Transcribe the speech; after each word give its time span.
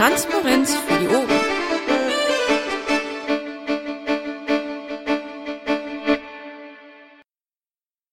Transparenz 0.00 0.74
für 0.74 0.98
die 0.98 1.08
Ohren. 1.08 1.28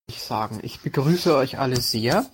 Ich 0.09 0.21
sagen, 0.21 0.59
ich 0.63 0.81
begrüße 0.81 1.33
euch 1.33 1.59
alle 1.59 1.77
sehr 1.77 2.25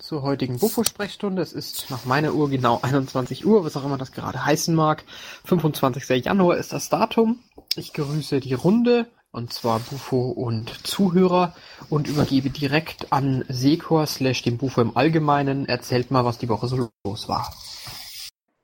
zur 0.00 0.22
heutigen 0.22 0.58
Bufo-Sprechstunde. 0.58 1.40
Es 1.40 1.52
ist 1.52 1.88
nach 1.88 2.04
meiner 2.04 2.34
Uhr 2.34 2.50
genau 2.50 2.80
21 2.82 3.46
Uhr, 3.46 3.64
was 3.64 3.76
auch 3.76 3.84
immer 3.84 3.96
das 3.96 4.10
gerade 4.10 4.44
heißen 4.44 4.74
mag. 4.74 5.04
25. 5.44 6.24
Januar 6.24 6.56
ist 6.56 6.72
das 6.72 6.88
Datum. 6.88 7.38
Ich 7.76 7.92
grüße 7.92 8.40
die 8.40 8.54
Runde, 8.54 9.06
und 9.30 9.52
zwar 9.52 9.78
Bufo 9.78 10.30
und 10.30 10.84
Zuhörer, 10.84 11.54
und 11.90 12.08
übergebe 12.08 12.50
direkt 12.50 13.12
an 13.12 13.44
Sekor 13.48 14.08
slash 14.08 14.42
dem 14.42 14.58
Bufo 14.58 14.80
im 14.80 14.96
Allgemeinen. 14.96 15.64
Erzählt 15.66 16.10
mal, 16.10 16.24
was 16.24 16.38
die 16.38 16.48
Woche 16.48 16.66
so 16.66 16.90
los 17.04 17.28
war. 17.28 17.54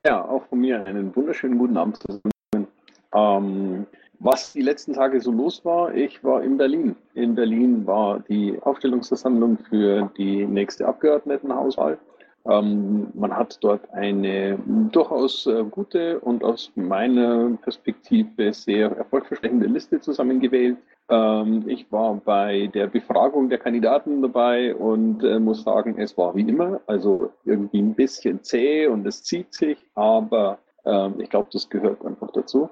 Ja, 0.05 0.25
auch 0.25 0.45
von 0.47 0.59
mir 0.59 0.85
einen 0.85 1.15
wunderschönen 1.15 1.57
guten 1.57 1.77
Abend 1.77 1.97
zusammen. 1.97 2.67
Ähm, 3.15 3.87
was 4.19 4.51
die 4.51 4.61
letzten 4.61 4.93
Tage 4.93 5.21
so 5.21 5.31
los 5.31 5.63
war, 5.63 5.93
ich 5.93 6.21
war 6.25 6.43
in 6.43 6.57
Berlin. 6.57 6.97
In 7.13 7.35
Berlin 7.35 7.87
war 7.87 8.19
die 8.19 8.59
Aufstellungsversammlung 8.61 9.59
für 9.69 10.11
die 10.17 10.45
nächste 10.45 10.87
Abgeordnetenhauswahl. 10.87 11.97
Ähm, 12.45 13.07
man 13.13 13.35
hat 13.35 13.57
dort 13.61 13.89
eine 13.93 14.59
durchaus 14.91 15.47
äh, 15.47 15.63
gute 15.63 16.19
und 16.19 16.43
aus 16.43 16.71
meiner 16.75 17.57
Perspektive 17.61 18.51
sehr 18.51 18.91
erfolgversprechende 18.91 19.67
Liste 19.67 20.01
zusammengewählt. 20.01 20.77
Ähm, 21.09 21.63
ich 21.67 21.89
war 21.91 22.15
bei 22.15 22.67
der 22.73 22.87
Befragung 22.87 23.47
der 23.49 23.59
Kandidaten 23.59 24.21
dabei 24.21 24.75
und 24.75 25.23
äh, 25.23 25.39
muss 25.39 25.63
sagen, 25.63 25.95
es 25.97 26.17
war 26.17 26.35
wie 26.35 26.47
immer, 26.47 26.81
also 26.85 27.31
irgendwie 27.45 27.81
ein 27.81 27.93
bisschen 27.93 28.43
zäh 28.43 28.87
und 28.87 29.05
es 29.07 29.23
zieht 29.23 29.53
sich, 29.53 29.77
aber 29.95 30.59
ähm, 30.85 31.15
ich 31.19 31.29
glaube, 31.29 31.47
das 31.53 31.69
gehört 31.69 32.05
einfach 32.05 32.31
dazu. 32.31 32.69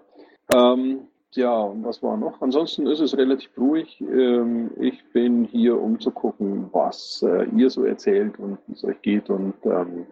Ähm, 0.54 1.08
ja, 1.34 1.58
und 1.60 1.84
was 1.84 2.04
war 2.04 2.18
noch? 2.18 2.42
Ansonsten 2.42 2.88
ist 2.88 3.00
es 3.00 3.16
relativ 3.16 3.50
ruhig. 3.58 4.02
Ähm, 4.02 4.72
ich 4.80 5.02
bin 5.14 5.46
hier, 5.46 5.80
um 5.80 6.00
zu 6.00 6.12
gucken, 6.12 6.70
was 6.74 7.24
äh, 7.24 7.46
ihr 7.56 7.70
so 7.70 7.86
erzählt 7.86 8.38
und 8.38 8.58
wie 8.68 8.74
es 8.74 8.84
euch 8.84 9.02
geht 9.02 9.30
und 9.30 9.54
ähm, 9.64 10.06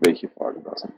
welche 0.00 0.28
Fragen 0.28 0.62
da 0.64 0.76
sind. 0.76 0.94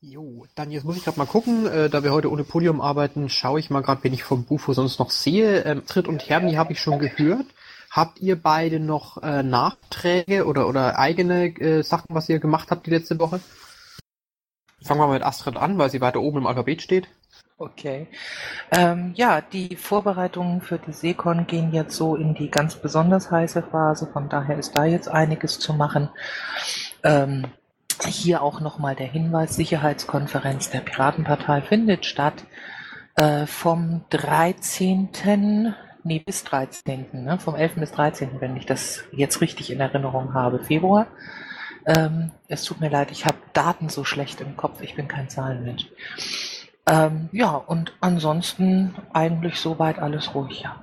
Jo, 0.00 0.44
dann 0.56 0.70
jetzt 0.72 0.84
muss 0.84 0.96
ich 0.96 1.04
gerade 1.04 1.18
mal 1.18 1.26
gucken, 1.26 1.66
äh, 1.66 1.88
da 1.88 2.02
wir 2.02 2.12
heute 2.12 2.30
ohne 2.30 2.44
Podium 2.44 2.80
arbeiten, 2.80 3.28
schaue 3.28 3.60
ich 3.60 3.70
mal 3.70 3.82
gerade, 3.82 4.02
wen 4.02 4.12
ich 4.12 4.24
vom 4.24 4.44
Bufo 4.44 4.72
sonst 4.72 4.98
noch 4.98 5.10
sehe. 5.10 5.62
Ähm, 5.62 5.86
Tritt 5.86 6.08
und 6.08 6.28
Hermi 6.28 6.54
habe 6.54 6.72
ich 6.72 6.80
schon 6.80 6.98
gehört. 6.98 7.46
Habt 7.90 8.20
ihr 8.20 8.40
beide 8.40 8.80
noch 8.80 9.22
äh, 9.22 9.42
Nachträge 9.42 10.46
oder, 10.46 10.68
oder 10.68 10.98
eigene 10.98 11.46
äh, 11.60 11.82
Sachen, 11.82 12.14
was 12.14 12.28
ihr 12.28 12.40
gemacht 12.40 12.70
habt 12.70 12.86
die 12.86 12.90
letzte 12.90 13.18
Woche? 13.20 13.40
Fangen 14.82 15.00
wir 15.00 15.06
mal 15.06 15.14
mit 15.14 15.22
Astrid 15.22 15.56
an, 15.56 15.78
weil 15.78 15.90
sie 15.90 16.00
weiter 16.00 16.20
oben 16.20 16.38
im 16.38 16.46
Alphabet 16.46 16.82
steht. 16.82 17.06
Okay. 17.58 18.08
Ähm, 18.72 19.12
ja, 19.14 19.40
die 19.40 19.76
Vorbereitungen 19.76 20.62
für 20.62 20.78
die 20.78 20.92
Seekon 20.92 21.46
gehen 21.46 21.72
jetzt 21.72 21.94
so 21.94 22.16
in 22.16 22.34
die 22.34 22.50
ganz 22.50 22.76
besonders 22.76 23.30
heiße 23.30 23.62
Phase, 23.62 24.08
von 24.12 24.28
daher 24.28 24.58
ist 24.58 24.76
da 24.76 24.84
jetzt 24.84 25.08
einiges 25.08 25.58
zu 25.60 25.72
machen. 25.72 26.08
Ähm, 27.04 27.46
hier 28.04 28.42
auch 28.42 28.60
nochmal 28.60 28.96
der 28.96 29.06
Hinweis, 29.06 29.54
Sicherheitskonferenz 29.54 30.70
der 30.70 30.80
Piratenpartei 30.80 31.62
findet 31.62 32.06
statt 32.06 32.44
äh, 33.16 33.46
vom 33.46 34.04
13. 34.10 35.74
Nee, 36.04 36.18
bis 36.18 36.42
13. 36.44 37.06
Ne? 37.12 37.38
Vom 37.38 37.54
11. 37.54 37.76
bis 37.76 37.92
13. 37.92 38.40
wenn 38.40 38.56
ich 38.56 38.66
das 38.66 39.04
jetzt 39.12 39.40
richtig 39.40 39.70
in 39.70 39.80
Erinnerung 39.80 40.34
habe, 40.34 40.64
Februar. 40.64 41.06
Ähm, 41.84 42.30
es 42.48 42.64
tut 42.64 42.80
mir 42.80 42.90
leid, 42.90 43.10
ich 43.10 43.24
habe 43.24 43.38
Daten 43.52 43.88
so 43.88 44.04
schlecht 44.04 44.40
im 44.40 44.56
Kopf, 44.56 44.82
ich 44.82 44.94
bin 44.94 45.08
kein 45.08 45.28
Zahlenmensch. 45.28 45.86
Ähm, 46.86 47.28
ja, 47.32 47.50
und 47.54 47.92
ansonsten 48.00 48.94
eigentlich 49.12 49.60
soweit 49.60 49.98
alles 49.98 50.34
ruhig, 50.34 50.62
ja. 50.62 50.80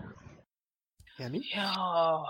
Ja, 1.18 2.26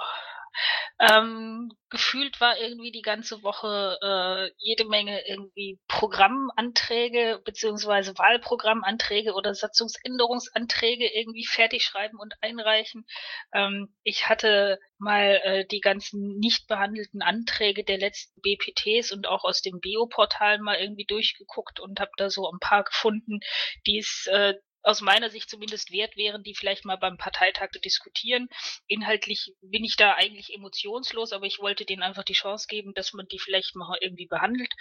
ähm, 0.99 1.71
gefühlt 1.89 2.41
war 2.41 2.57
irgendwie 2.57 2.91
die 2.91 3.01
ganze 3.01 3.41
Woche 3.41 3.97
äh, 4.01 4.51
jede 4.57 4.85
Menge 4.85 5.25
irgendwie 5.27 5.79
Programmanträge 5.87 7.41
beziehungsweise 7.45 8.17
Wahlprogrammanträge 8.17 9.33
oder 9.33 9.55
Satzungsänderungsanträge 9.55 11.07
irgendwie 11.07 11.45
fertig 11.45 11.83
schreiben 11.83 12.19
und 12.19 12.35
einreichen. 12.41 13.05
Ähm, 13.53 13.95
ich 14.03 14.27
hatte 14.27 14.77
mal 14.97 15.39
äh, 15.43 15.65
die 15.67 15.79
ganzen 15.79 16.37
nicht 16.37 16.67
behandelten 16.67 17.21
Anträge 17.21 17.85
der 17.85 17.97
letzten 17.97 18.41
BPTs 18.41 19.13
und 19.13 19.25
auch 19.25 19.45
aus 19.45 19.61
dem 19.61 19.79
BO-Portal 19.79 20.59
mal 20.59 20.75
irgendwie 20.79 21.05
durchgeguckt 21.05 21.79
und 21.79 22.01
habe 22.01 22.11
da 22.17 22.29
so 22.29 22.49
ein 22.51 22.59
paar 22.59 22.83
gefunden, 22.83 23.39
die 23.87 23.99
es 23.99 24.27
äh, 24.29 24.55
aus 24.83 25.01
meiner 25.01 25.29
Sicht 25.29 25.49
zumindest 25.49 25.91
wert 25.91 26.15
wären, 26.15 26.43
die 26.43 26.55
vielleicht 26.55 26.85
mal 26.85 26.97
beim 26.97 27.17
Parteitag 27.17 27.71
zu 27.71 27.79
diskutieren. 27.79 28.49
Inhaltlich 28.87 29.53
bin 29.61 29.83
ich 29.83 29.95
da 29.95 30.13
eigentlich 30.13 30.53
emotionslos, 30.53 31.33
aber 31.33 31.45
ich 31.45 31.59
wollte 31.59 31.85
denen 31.85 32.03
einfach 32.03 32.23
die 32.23 32.33
Chance 32.33 32.67
geben, 32.67 32.93
dass 32.93 33.13
man 33.13 33.27
die 33.27 33.39
vielleicht 33.39 33.75
mal 33.75 33.97
irgendwie 34.01 34.27
behandelt. 34.27 34.73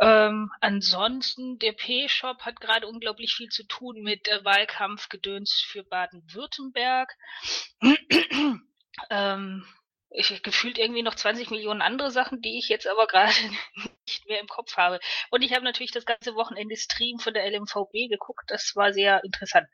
Ähm, 0.00 0.50
ansonsten, 0.60 1.58
der 1.58 1.72
P-Shop 1.72 2.42
hat 2.42 2.60
gerade 2.60 2.86
unglaublich 2.86 3.34
viel 3.34 3.48
zu 3.48 3.66
tun 3.66 4.02
mit 4.02 4.28
äh, 4.28 4.44
Wahlkampfgedöns 4.44 5.64
für 5.66 5.84
Baden-Württemberg. 5.84 7.10
ähm, 9.10 9.66
ich 10.16 10.42
gefühlt 10.42 10.78
irgendwie 10.78 11.02
noch 11.02 11.14
20 11.14 11.50
Millionen 11.50 11.82
andere 11.82 12.10
Sachen, 12.10 12.40
die 12.40 12.58
ich 12.58 12.68
jetzt 12.68 12.86
aber 12.86 13.06
gerade 13.08 13.32
nicht 14.06 14.26
mehr 14.26 14.40
im 14.40 14.48
Kopf 14.48 14.76
habe. 14.76 14.98
Und 15.30 15.42
ich 15.42 15.52
habe 15.52 15.64
natürlich 15.64 15.92
das 15.92 16.06
ganze 16.06 16.34
Wochenende 16.34 16.76
Stream 16.76 17.18
von 17.18 17.34
der 17.34 17.48
LMVB 17.50 18.08
geguckt. 18.10 18.44
Das 18.48 18.72
war 18.74 18.92
sehr 18.92 19.22
interessant. 19.24 19.68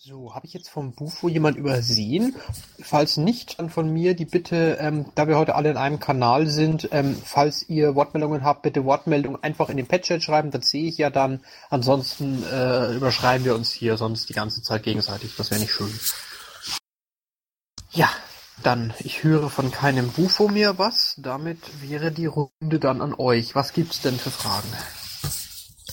So, 0.00 0.32
habe 0.34 0.46
ich 0.46 0.54
jetzt 0.54 0.70
vom 0.70 0.94
Bufo 0.94 1.28
jemand 1.28 1.56
übersehen? 1.56 2.34
Falls 2.80 3.16
nicht, 3.16 3.58
dann 3.58 3.68
von 3.68 3.92
mir 3.92 4.14
die 4.14 4.24
Bitte, 4.24 4.78
ähm, 4.80 5.10
da 5.16 5.26
wir 5.26 5.36
heute 5.36 5.56
alle 5.56 5.70
in 5.70 5.76
einem 5.76 5.98
Kanal 5.98 6.46
sind, 6.46 6.88
ähm, 6.92 7.20
falls 7.22 7.68
ihr 7.68 7.96
Wortmeldungen 7.96 8.44
habt, 8.44 8.62
bitte 8.62 8.84
Wortmeldungen 8.84 9.42
einfach 9.42 9.68
in 9.70 9.76
den 9.76 9.88
Patchat 9.88 10.22
schreiben, 10.22 10.52
das 10.52 10.70
sehe 10.70 10.88
ich 10.88 10.98
ja 10.98 11.10
dann. 11.10 11.44
Ansonsten 11.68 12.44
äh, 12.44 12.94
überschreiben 12.94 13.44
wir 13.44 13.56
uns 13.56 13.72
hier 13.72 13.96
sonst 13.96 14.28
die 14.28 14.34
ganze 14.34 14.62
Zeit 14.62 14.84
gegenseitig, 14.84 15.34
das 15.36 15.50
wäre 15.50 15.60
nicht 15.60 15.72
schön. 15.72 15.92
Ja, 17.90 18.08
dann, 18.62 18.92
ich 19.00 19.22
höre 19.22 19.50
von 19.50 19.70
keinem 19.70 20.10
Bufo 20.12 20.48
mehr 20.48 20.78
was. 20.78 21.14
Damit 21.18 21.58
wäre 21.80 22.12
die 22.12 22.26
Runde 22.26 22.78
dann 22.78 23.00
an 23.00 23.14
euch. 23.14 23.54
Was 23.54 23.72
gibt's 23.72 24.00
denn 24.00 24.18
für 24.18 24.30
Fragen? 24.30 24.68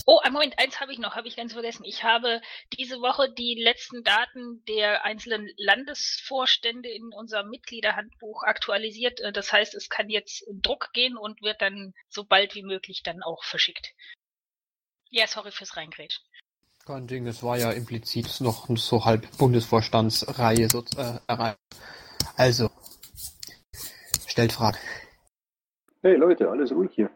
Oh, 0.08 0.18
einen 0.18 0.34
Moment, 0.34 0.56
eins 0.58 0.80
habe 0.80 0.92
ich 0.92 1.00
noch, 1.00 1.16
habe 1.16 1.26
ich 1.26 1.34
ganz 1.34 1.52
vergessen. 1.52 1.84
Ich 1.84 2.04
habe 2.04 2.40
diese 2.78 3.00
Woche 3.00 3.32
die 3.32 3.60
letzten 3.60 4.04
Daten 4.04 4.62
der 4.68 5.04
einzelnen 5.04 5.50
Landesvorstände 5.56 6.88
in 6.88 7.12
unserem 7.12 7.48
Mitgliederhandbuch 7.50 8.44
aktualisiert. 8.44 9.18
Äh, 9.20 9.32
das 9.32 9.52
heißt, 9.52 9.74
es 9.74 9.88
kann 9.88 10.08
jetzt 10.08 10.42
in 10.42 10.62
Druck 10.62 10.90
gehen 10.92 11.16
und 11.16 11.42
wird 11.42 11.60
dann 11.60 11.92
so 12.08 12.24
bald 12.24 12.54
wie 12.54 12.62
möglich 12.62 13.02
dann 13.02 13.22
auch 13.24 13.42
verschickt. 13.42 13.94
Ja, 15.10 15.26
sorry 15.26 15.50
fürs 15.50 15.76
Reingrätschen. 15.76 16.24
Kein 16.84 17.08
Ding, 17.08 17.26
es 17.26 17.42
war 17.42 17.58
ja 17.58 17.72
implizit 17.72 18.40
noch 18.40 18.68
so 18.76 19.04
halb 19.04 19.26
Bundesvorstandsreihe 19.38 20.68
so, 20.70 20.84
äh, 20.96 21.18
also, 22.36 22.70
stellt 24.26 24.52
Fragen. 24.52 24.78
Hey 26.02 26.16
Leute, 26.16 26.48
alles 26.48 26.70
ruhig 26.70 26.90
hier. 26.94 27.10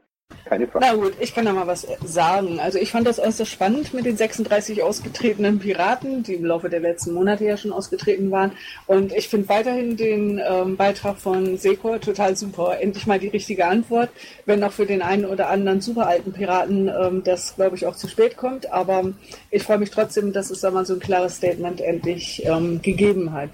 Keine 0.44 0.66
Frage. 0.66 0.86
Na 0.88 0.94
gut, 0.94 1.12
ich 1.20 1.34
kann 1.34 1.44
da 1.44 1.52
mal 1.52 1.66
was 1.66 1.86
sagen. 2.04 2.58
Also 2.60 2.78
ich 2.78 2.90
fand 2.90 3.06
das 3.06 3.18
äußerst 3.18 3.50
spannend 3.50 3.92
mit 3.94 4.04
den 4.04 4.16
36 4.16 4.82
ausgetretenen 4.82 5.58
Piraten, 5.58 6.22
die 6.22 6.34
im 6.34 6.44
Laufe 6.44 6.68
der 6.68 6.80
letzten 6.80 7.12
Monate 7.12 7.44
ja 7.44 7.56
schon 7.56 7.72
ausgetreten 7.72 8.30
waren. 8.30 8.52
Und 8.86 9.12
ich 9.12 9.28
finde 9.28 9.48
weiterhin 9.48 9.96
den 9.96 10.40
ähm, 10.44 10.76
Beitrag 10.76 11.18
von 11.18 11.56
Sekor 11.56 12.00
total 12.00 12.36
super. 12.36 12.78
Endlich 12.80 13.06
mal 13.06 13.18
die 13.18 13.28
richtige 13.28 13.66
Antwort, 13.66 14.10
wenn 14.46 14.64
auch 14.64 14.72
für 14.72 14.86
den 14.86 15.02
einen 15.02 15.24
oder 15.24 15.50
anderen 15.50 15.80
super 15.80 16.06
alten 16.06 16.32
Piraten 16.32 16.88
ähm, 16.88 17.22
das, 17.22 17.54
glaube 17.56 17.76
ich, 17.76 17.86
auch 17.86 17.96
zu 17.96 18.08
spät 18.08 18.36
kommt. 18.36 18.72
Aber 18.72 19.12
ich 19.50 19.62
freue 19.62 19.78
mich 19.78 19.90
trotzdem, 19.90 20.32
dass 20.32 20.50
es 20.50 20.60
da 20.60 20.70
mal 20.70 20.86
so 20.86 20.94
ein 20.94 21.00
klares 21.00 21.36
Statement 21.36 21.80
endlich 21.80 22.44
ähm, 22.46 22.80
gegeben 22.82 23.32
hat. 23.32 23.50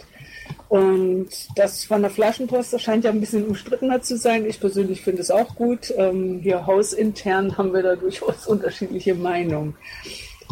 Und 0.69 1.29
das 1.55 1.85
von 1.85 2.03
der 2.03 2.11
Flaschenpost, 2.11 2.81
scheint 2.81 3.05
ja 3.05 3.11
ein 3.11 3.21
bisschen 3.21 3.47
umstrittener 3.47 4.03
zu 4.03 4.17
sein. 4.17 4.47
Ich 4.47 4.61
persönlich 4.61 5.03
finde 5.03 5.23
es 5.23 5.31
auch 5.31 5.55
gut. 5.55 5.93
Ähm, 5.97 6.41
hier 6.43 6.67
hausintern 6.67 7.57
haben 7.57 7.73
wir 7.73 7.83
da 7.83 7.97
durchaus 7.97 8.47
unterschiedliche 8.47 9.15
Meinungen. 9.15 9.77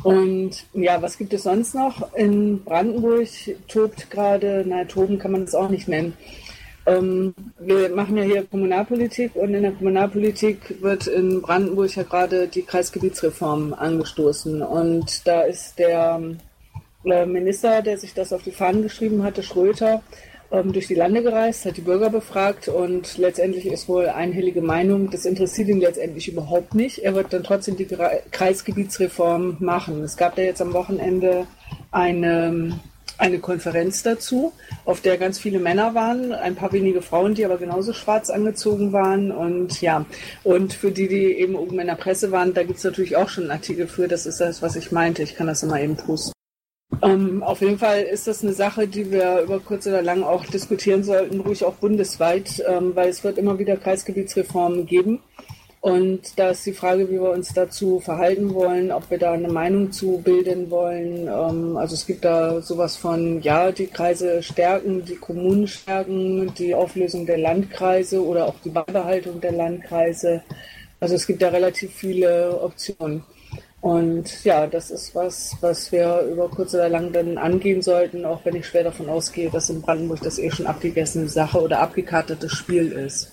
Und 0.02 0.66
ja, 0.74 1.00
was 1.00 1.18
gibt 1.18 1.32
es 1.32 1.44
sonst 1.44 1.74
noch? 1.74 2.12
In 2.14 2.62
Brandenburg 2.62 3.28
tobt 3.68 4.10
gerade, 4.10 4.64
naja, 4.66 4.84
toben 4.84 5.18
kann 5.18 5.32
man 5.32 5.44
das 5.44 5.54
auch 5.54 5.70
nicht 5.70 5.88
nennen. 5.88 6.14
Ähm, 6.86 7.34
wir 7.58 7.88
machen 7.88 8.16
ja 8.18 8.24
hier 8.24 8.44
Kommunalpolitik 8.44 9.34
und 9.36 9.54
in 9.54 9.62
der 9.62 9.72
Kommunalpolitik 9.72 10.82
wird 10.82 11.06
in 11.06 11.40
Brandenburg 11.40 11.96
ja 11.96 12.02
gerade 12.02 12.48
die 12.48 12.62
Kreisgebietsreform 12.62 13.72
angestoßen. 13.72 14.62
Und 14.62 15.26
da 15.26 15.42
ist 15.42 15.78
der 15.78 16.20
Minister, 17.04 17.82
der 17.82 17.98
sich 17.98 18.14
das 18.14 18.32
auf 18.32 18.42
die 18.42 18.50
Fahnen 18.50 18.82
geschrieben 18.82 19.22
hatte, 19.22 19.42
Schröter, 19.42 20.02
ähm, 20.54 20.72
durch 20.72 20.86
die 20.86 20.94
Lande 20.94 21.22
gereist, 21.22 21.64
hat 21.64 21.76
die 21.76 21.82
Bürger 21.82 22.10
befragt 22.10 22.68
und 22.68 23.18
letztendlich 23.18 23.66
ist 23.66 23.88
wohl 23.88 24.06
einhellige 24.06 24.60
Meinung, 24.60 25.10
das 25.10 25.24
interessiert 25.24 25.68
ihn 25.68 25.80
letztendlich 25.80 26.28
überhaupt 26.28 26.74
nicht. 26.74 26.98
Er 26.98 27.14
wird 27.14 27.32
dann 27.32 27.42
trotzdem 27.42 27.76
die 27.76 27.88
Kreisgebietsreform 28.30 29.56
machen. 29.60 30.02
Es 30.02 30.16
gab 30.16 30.36
da 30.36 30.42
jetzt 30.42 30.62
am 30.62 30.72
Wochenende 30.72 31.46
eine, 31.90 32.78
eine 33.18 33.38
Konferenz 33.38 34.02
dazu, 34.02 34.52
auf 34.84 35.00
der 35.00 35.16
ganz 35.18 35.38
viele 35.38 35.58
Männer 35.58 35.94
waren, 35.94 36.32
ein 36.32 36.54
paar 36.54 36.72
wenige 36.72 37.02
Frauen, 37.02 37.34
die 37.34 37.44
aber 37.44 37.56
genauso 37.56 37.92
schwarz 37.92 38.30
angezogen 38.30 38.92
waren. 38.92 39.32
Und 39.32 39.80
ja, 39.80 40.04
und 40.44 40.72
für 40.72 40.90
die, 40.90 41.08
die 41.08 41.32
eben 41.32 41.56
oben 41.56 41.80
in 41.80 41.86
der 41.86 41.94
Presse 41.94 42.30
waren, 42.32 42.54
da 42.54 42.62
gibt 42.62 42.78
es 42.78 42.84
natürlich 42.84 43.16
auch 43.16 43.28
schon 43.28 43.44
einen 43.44 43.52
Artikel 43.52 43.86
für. 43.88 44.08
Das 44.08 44.26
ist 44.26 44.40
das, 44.40 44.62
was 44.62 44.76
ich 44.76 44.92
meinte. 44.92 45.22
Ich 45.22 45.34
kann 45.36 45.46
das 45.46 45.62
immer 45.62 45.80
eben 45.80 45.96
posten. 45.96 46.33
Ähm, 47.02 47.42
auf 47.42 47.60
jeden 47.60 47.78
Fall 47.78 48.02
ist 48.02 48.26
das 48.26 48.42
eine 48.42 48.52
Sache, 48.52 48.86
die 48.86 49.10
wir 49.10 49.40
über 49.40 49.60
kurz 49.60 49.86
oder 49.86 50.02
lang 50.02 50.22
auch 50.22 50.44
diskutieren 50.46 51.02
sollten, 51.02 51.40
ruhig 51.40 51.64
auch 51.64 51.74
bundesweit, 51.74 52.62
ähm, 52.66 52.94
weil 52.94 53.08
es 53.08 53.24
wird 53.24 53.38
immer 53.38 53.58
wieder 53.58 53.76
Kreisgebietsreformen 53.76 54.86
geben. 54.86 55.20
Und 55.84 56.38
da 56.38 56.48
ist 56.48 56.64
die 56.64 56.72
Frage, 56.72 57.10
wie 57.10 57.20
wir 57.20 57.30
uns 57.30 57.52
dazu 57.52 58.00
verhalten 58.00 58.54
wollen, 58.54 58.90
ob 58.90 59.10
wir 59.10 59.18
da 59.18 59.32
eine 59.32 59.48
Meinung 59.48 59.92
zu 59.92 60.18
bilden 60.24 60.70
wollen. 60.70 61.28
Ähm, 61.28 61.76
also 61.76 61.94
es 61.94 62.06
gibt 62.06 62.24
da 62.24 62.62
sowas 62.62 62.96
von, 62.96 63.42
ja, 63.42 63.70
die 63.70 63.88
Kreise 63.88 64.42
stärken, 64.42 65.04
die 65.04 65.16
Kommunen 65.16 65.68
stärken, 65.68 66.54
die 66.54 66.74
Auflösung 66.74 67.26
der 67.26 67.36
Landkreise 67.36 68.24
oder 68.24 68.46
auch 68.46 68.54
die 68.64 68.70
Beibehaltung 68.70 69.42
der 69.42 69.52
Landkreise. 69.52 70.42
Also 71.04 71.16
es 71.16 71.26
gibt 71.26 71.42
da 71.42 71.48
relativ 71.48 71.92
viele 71.92 72.58
Optionen. 72.62 73.24
Und 73.82 74.42
ja, 74.42 74.66
das 74.66 74.90
ist 74.90 75.14
was, 75.14 75.54
was 75.60 75.92
wir 75.92 76.22
über 76.22 76.48
kurz 76.48 76.72
oder 76.72 76.88
lang 76.88 77.12
dann 77.12 77.36
angehen 77.36 77.82
sollten, 77.82 78.24
auch 78.24 78.42
wenn 78.46 78.56
ich 78.56 78.66
schwer 78.66 78.84
davon 78.84 79.10
ausgehe, 79.10 79.50
dass 79.50 79.68
in 79.68 79.82
Brandenburg 79.82 80.22
das 80.22 80.38
eh 80.38 80.50
schon 80.50 80.66
abgegessene 80.66 81.28
Sache 81.28 81.60
oder 81.60 81.80
abgekartetes 81.80 82.52
Spiel 82.52 82.90
ist. 82.92 83.32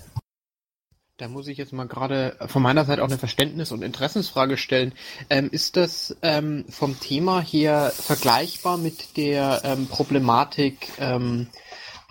Da 1.16 1.28
muss 1.28 1.48
ich 1.48 1.56
jetzt 1.56 1.72
mal 1.72 1.86
gerade 1.86 2.36
von 2.46 2.60
meiner 2.60 2.84
Seite 2.84 3.02
auch 3.02 3.08
eine 3.08 3.16
Verständnis- 3.16 3.72
und 3.72 3.80
Interessensfrage 3.80 4.58
stellen. 4.58 4.92
Ähm, 5.30 5.48
ist 5.50 5.78
das 5.78 6.14
ähm, 6.20 6.66
vom 6.68 7.00
Thema 7.00 7.40
her 7.40 7.90
vergleichbar 7.94 8.76
mit 8.76 9.16
der 9.16 9.62
ähm, 9.64 9.86
Problematik 9.86 10.90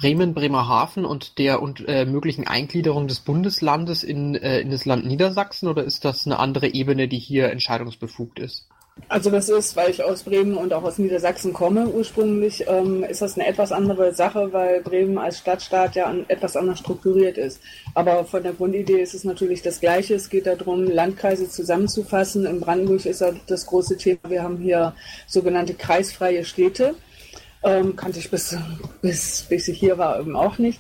ähm, 0.02 0.34
Bremen, 0.34 0.34
Bremerhaven 0.34 1.06
und 1.06 1.38
der 1.38 1.62
und 1.62 1.88
äh, 1.88 2.06
möglichen 2.06 2.48
Eingliederung 2.48 3.08
des 3.08 3.20
Bundeslandes 3.20 4.04
in, 4.04 4.36
äh, 4.36 4.60
in 4.60 4.72
das 4.72 4.86
Land 4.86 5.06
Niedersachsen 5.06 5.68
oder 5.68 5.84
ist 5.84 6.06
das 6.06 6.26
eine 6.26 6.40
andere 6.40 6.68
Ebene, 6.68 7.08
die 7.08 7.20
hier 7.20 7.52
entscheidungsbefugt 7.52 8.40
ist? 8.40 8.68
Also 9.08 9.30
das 9.30 9.50
ist, 9.50 9.76
weil 9.76 9.90
ich 9.90 10.04
aus 10.04 10.24
Bremen 10.24 10.56
und 10.56 10.74
auch 10.74 10.84
aus 10.84 10.98
Niedersachsen 10.98 11.54
komme 11.54 11.88
ursprünglich, 11.88 12.66
ähm, 12.68 13.04
ist 13.04 13.22
das 13.22 13.36
eine 13.38 13.48
etwas 13.48 13.72
andere 13.72 14.14
Sache, 14.14 14.52
weil 14.52 14.82
Bremen 14.82 15.18
als 15.18 15.40
Stadtstaat 15.40 15.96
ja 15.96 16.06
an, 16.06 16.26
etwas 16.28 16.56
anders 16.56 16.80
strukturiert 16.80 17.38
ist. 17.38 17.62
Aber 17.94 18.26
von 18.26 18.44
der 18.44 18.54
Grundidee 18.54 19.02
ist 19.02 19.14
es 19.14 19.24
natürlich 19.24 19.62
das 19.62 19.80
Gleiche. 19.80 20.16
Es 20.16 20.30
geht 20.30 20.46
darum, 20.46 20.84
Landkreise 20.86 21.50
zusammenzufassen. 21.50 22.46
In 22.46 22.60
Brandenburg 22.60 23.06
ist 23.06 23.24
das 23.48 23.66
große 23.66 23.98
Thema, 23.98 24.20
wir 24.28 24.44
haben 24.44 24.58
hier 24.58 24.94
sogenannte 25.26 25.74
kreisfreie 25.74 26.44
Städte. 26.44 26.96
Ähm, 27.64 27.96
kannte 27.96 28.20
ich 28.20 28.32
bis, 28.32 28.58
bis, 29.02 29.44
bis 29.44 29.68
ich 29.68 29.78
hier 29.78 29.98
war 29.98 30.20
eben 30.20 30.36
auch 30.36 30.58
nicht. 30.58 30.80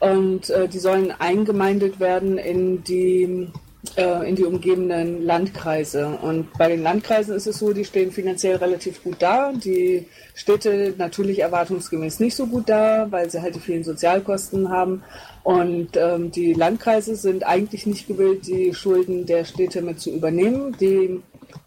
Und 0.00 0.48
äh, 0.50 0.66
die 0.66 0.78
sollen 0.78 1.10
eingemeindet 1.10 2.00
werden 2.00 2.38
in 2.38 2.82
die 2.84 3.48
äh, 3.96 4.28
in 4.28 4.36
die 4.36 4.44
umgebenden 4.44 5.24
Landkreise. 5.24 6.18
Und 6.22 6.52
bei 6.56 6.68
den 6.68 6.82
Landkreisen 6.82 7.34
ist 7.34 7.46
es 7.46 7.58
so, 7.58 7.72
die 7.72 7.84
stehen 7.84 8.12
finanziell 8.12 8.56
relativ 8.56 9.02
gut 9.02 9.16
da. 9.18 9.52
Die 9.52 10.06
Städte 10.34 10.94
natürlich 10.96 11.40
erwartungsgemäß 11.40 12.20
nicht 12.20 12.36
so 12.36 12.46
gut 12.46 12.68
da, 12.68 13.08
weil 13.10 13.28
sie 13.28 13.42
halt 13.42 13.56
die 13.56 13.60
vielen 13.60 13.84
Sozialkosten 13.84 14.68
haben. 14.70 15.02
Und 15.42 15.96
ähm, 15.96 16.30
die 16.30 16.54
Landkreise 16.54 17.16
sind 17.16 17.44
eigentlich 17.44 17.86
nicht 17.86 18.06
gewillt, 18.06 18.46
die 18.46 18.72
Schulden 18.72 19.26
der 19.26 19.44
Städte 19.44 19.82
mit 19.82 20.00
zu 20.00 20.10
übernehmen. 20.10 20.76
Die 20.80 21.20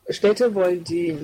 Städte 0.10 0.56
wollen 0.56 0.84
die 0.86 1.18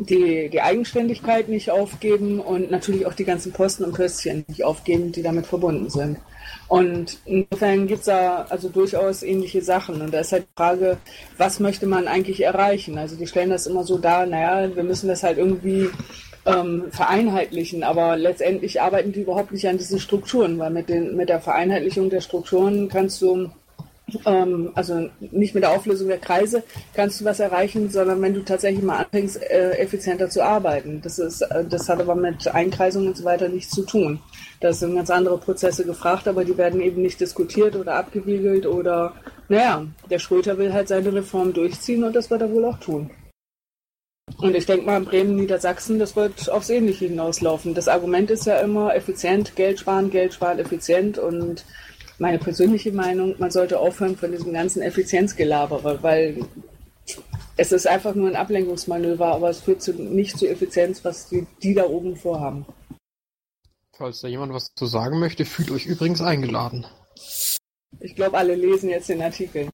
die, 0.00 0.48
die 0.48 0.60
Eigenständigkeit 0.60 1.48
nicht 1.48 1.70
aufgeben 1.70 2.40
und 2.40 2.70
natürlich 2.70 3.06
auch 3.06 3.14
die 3.14 3.24
ganzen 3.24 3.52
Posten 3.52 3.84
und 3.84 3.94
Köstchen 3.94 4.44
nicht 4.48 4.64
aufgeben, 4.64 5.12
die 5.12 5.22
damit 5.22 5.46
verbunden 5.46 5.90
sind. 5.90 6.18
Und 6.68 7.18
insofern 7.24 7.86
gibt 7.86 8.00
es 8.00 8.06
da 8.06 8.46
also 8.48 8.68
durchaus 8.68 9.22
ähnliche 9.22 9.60
Sachen. 9.60 10.00
Und 10.00 10.14
da 10.14 10.20
ist 10.20 10.32
halt 10.32 10.44
die 10.44 10.56
Frage, 10.56 10.98
was 11.36 11.60
möchte 11.60 11.86
man 11.86 12.06
eigentlich 12.06 12.42
erreichen? 12.42 12.96
Also 12.96 13.16
die 13.16 13.26
stellen 13.26 13.50
das 13.50 13.66
immer 13.66 13.84
so 13.84 13.98
dar, 13.98 14.26
naja, 14.26 14.74
wir 14.74 14.84
müssen 14.84 15.08
das 15.08 15.22
halt 15.22 15.38
irgendwie 15.38 15.88
ähm, 16.46 16.84
vereinheitlichen, 16.90 17.82
aber 17.82 18.16
letztendlich 18.16 18.80
arbeiten 18.80 19.12
die 19.12 19.22
überhaupt 19.22 19.52
nicht 19.52 19.66
an 19.68 19.78
diesen 19.78 19.98
Strukturen, 19.98 20.58
weil 20.58 20.70
mit, 20.70 20.88
den, 20.88 21.16
mit 21.16 21.28
der 21.28 21.40
Vereinheitlichung 21.40 22.08
der 22.08 22.20
Strukturen 22.20 22.88
kannst 22.88 23.20
du 23.20 23.50
ähm, 24.26 24.70
also 24.74 25.08
nicht 25.20 25.54
mit 25.54 25.62
der 25.62 25.70
Auflösung 25.70 26.08
der 26.08 26.18
Kreise 26.18 26.62
kannst 26.94 27.20
du 27.20 27.24
was 27.24 27.40
erreichen, 27.40 27.90
sondern 27.90 28.20
wenn 28.22 28.34
du 28.34 28.42
tatsächlich 28.42 28.82
mal 28.82 28.98
anfängst, 28.98 29.42
äh, 29.42 29.72
effizienter 29.78 30.28
zu 30.30 30.44
arbeiten. 30.44 31.00
Das 31.02 31.18
ist, 31.18 31.42
äh, 31.42 31.64
das 31.64 31.88
hat 31.88 32.00
aber 32.00 32.14
mit 32.14 32.48
Einkreisung 32.48 33.06
und 33.06 33.16
so 33.16 33.24
weiter 33.24 33.48
nichts 33.48 33.70
zu 33.72 33.82
tun. 33.82 34.20
Da 34.60 34.72
sind 34.72 34.94
ganz 34.94 35.10
andere 35.10 35.38
Prozesse 35.38 35.84
gefragt, 35.84 36.28
aber 36.28 36.44
die 36.44 36.58
werden 36.58 36.80
eben 36.80 37.02
nicht 37.02 37.20
diskutiert 37.20 37.76
oder 37.76 37.94
abgewiegelt 37.94 38.66
oder, 38.66 39.14
naja, 39.48 39.86
der 40.10 40.18
Schröter 40.18 40.58
will 40.58 40.72
halt 40.72 40.88
seine 40.88 41.12
Reform 41.12 41.52
durchziehen 41.52 42.04
und 42.04 42.14
das 42.14 42.30
wird 42.30 42.42
er 42.42 42.50
wohl 42.50 42.64
auch 42.66 42.78
tun. 42.78 43.10
Und 44.38 44.54
ich 44.54 44.66
denke 44.66 44.86
mal, 44.86 44.98
in 44.98 45.04
Bremen, 45.04 45.36
Niedersachsen, 45.36 45.98
das 45.98 46.16
wird 46.16 46.50
aufs 46.50 46.70
Ähnliche 46.70 47.06
hinauslaufen. 47.06 47.74
Das 47.74 47.88
Argument 47.88 48.30
ist 48.30 48.46
ja 48.46 48.58
immer 48.60 48.94
effizient, 48.94 49.56
Geld 49.56 49.80
sparen, 49.80 50.10
Geld 50.10 50.34
sparen, 50.34 50.58
effizient 50.58 51.18
und 51.18 51.64
meine 52.20 52.38
persönliche 52.38 52.92
Meinung, 52.92 53.34
man 53.38 53.50
sollte 53.50 53.78
aufhören 53.78 54.16
von 54.16 54.30
diesem 54.30 54.52
ganzen 54.52 54.82
Effizienzgelabere, 54.82 56.02
weil 56.02 56.44
es 57.56 57.72
ist 57.72 57.86
einfach 57.86 58.14
nur 58.14 58.28
ein 58.28 58.36
Ablenkungsmanöver, 58.36 59.26
aber 59.26 59.48
es 59.48 59.60
führt 59.60 59.80
zu, 59.80 59.94
nicht 59.94 60.38
zu 60.38 60.46
Effizienz, 60.46 61.04
was 61.04 61.30
die, 61.30 61.46
die 61.62 61.74
da 61.74 61.84
oben 61.84 62.16
vorhaben. 62.16 62.66
Falls 63.96 64.20
da 64.20 64.28
jemand 64.28 64.52
was 64.52 64.72
zu 64.74 64.86
sagen 64.86 65.18
möchte, 65.18 65.46
fühlt 65.46 65.70
euch 65.70 65.86
übrigens 65.86 66.20
eingeladen. 66.20 66.86
Ich 68.00 68.14
glaube, 68.14 68.36
alle 68.36 68.54
lesen 68.54 68.90
jetzt 68.90 69.08
den 69.08 69.22
Artikel. 69.22 69.68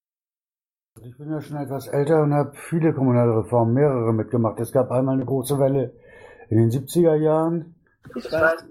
Ich 1.02 1.18
bin 1.18 1.30
ja 1.30 1.40
schon 1.42 1.56
etwas 1.56 1.88
älter 1.88 2.22
und 2.22 2.32
habe 2.32 2.52
viele 2.54 2.94
kommunale 2.94 3.38
Reformen, 3.38 3.74
mehrere 3.74 4.12
mitgemacht. 4.12 4.58
Es 4.60 4.72
gab 4.72 4.90
einmal 4.90 5.16
eine 5.16 5.26
große 5.26 5.58
Welle 5.58 5.92
in 6.48 6.58
den 6.58 6.70
70er 6.70 7.16
Jahren. 7.16 7.74
Ich 8.14 8.30
weiß. 8.32 8.64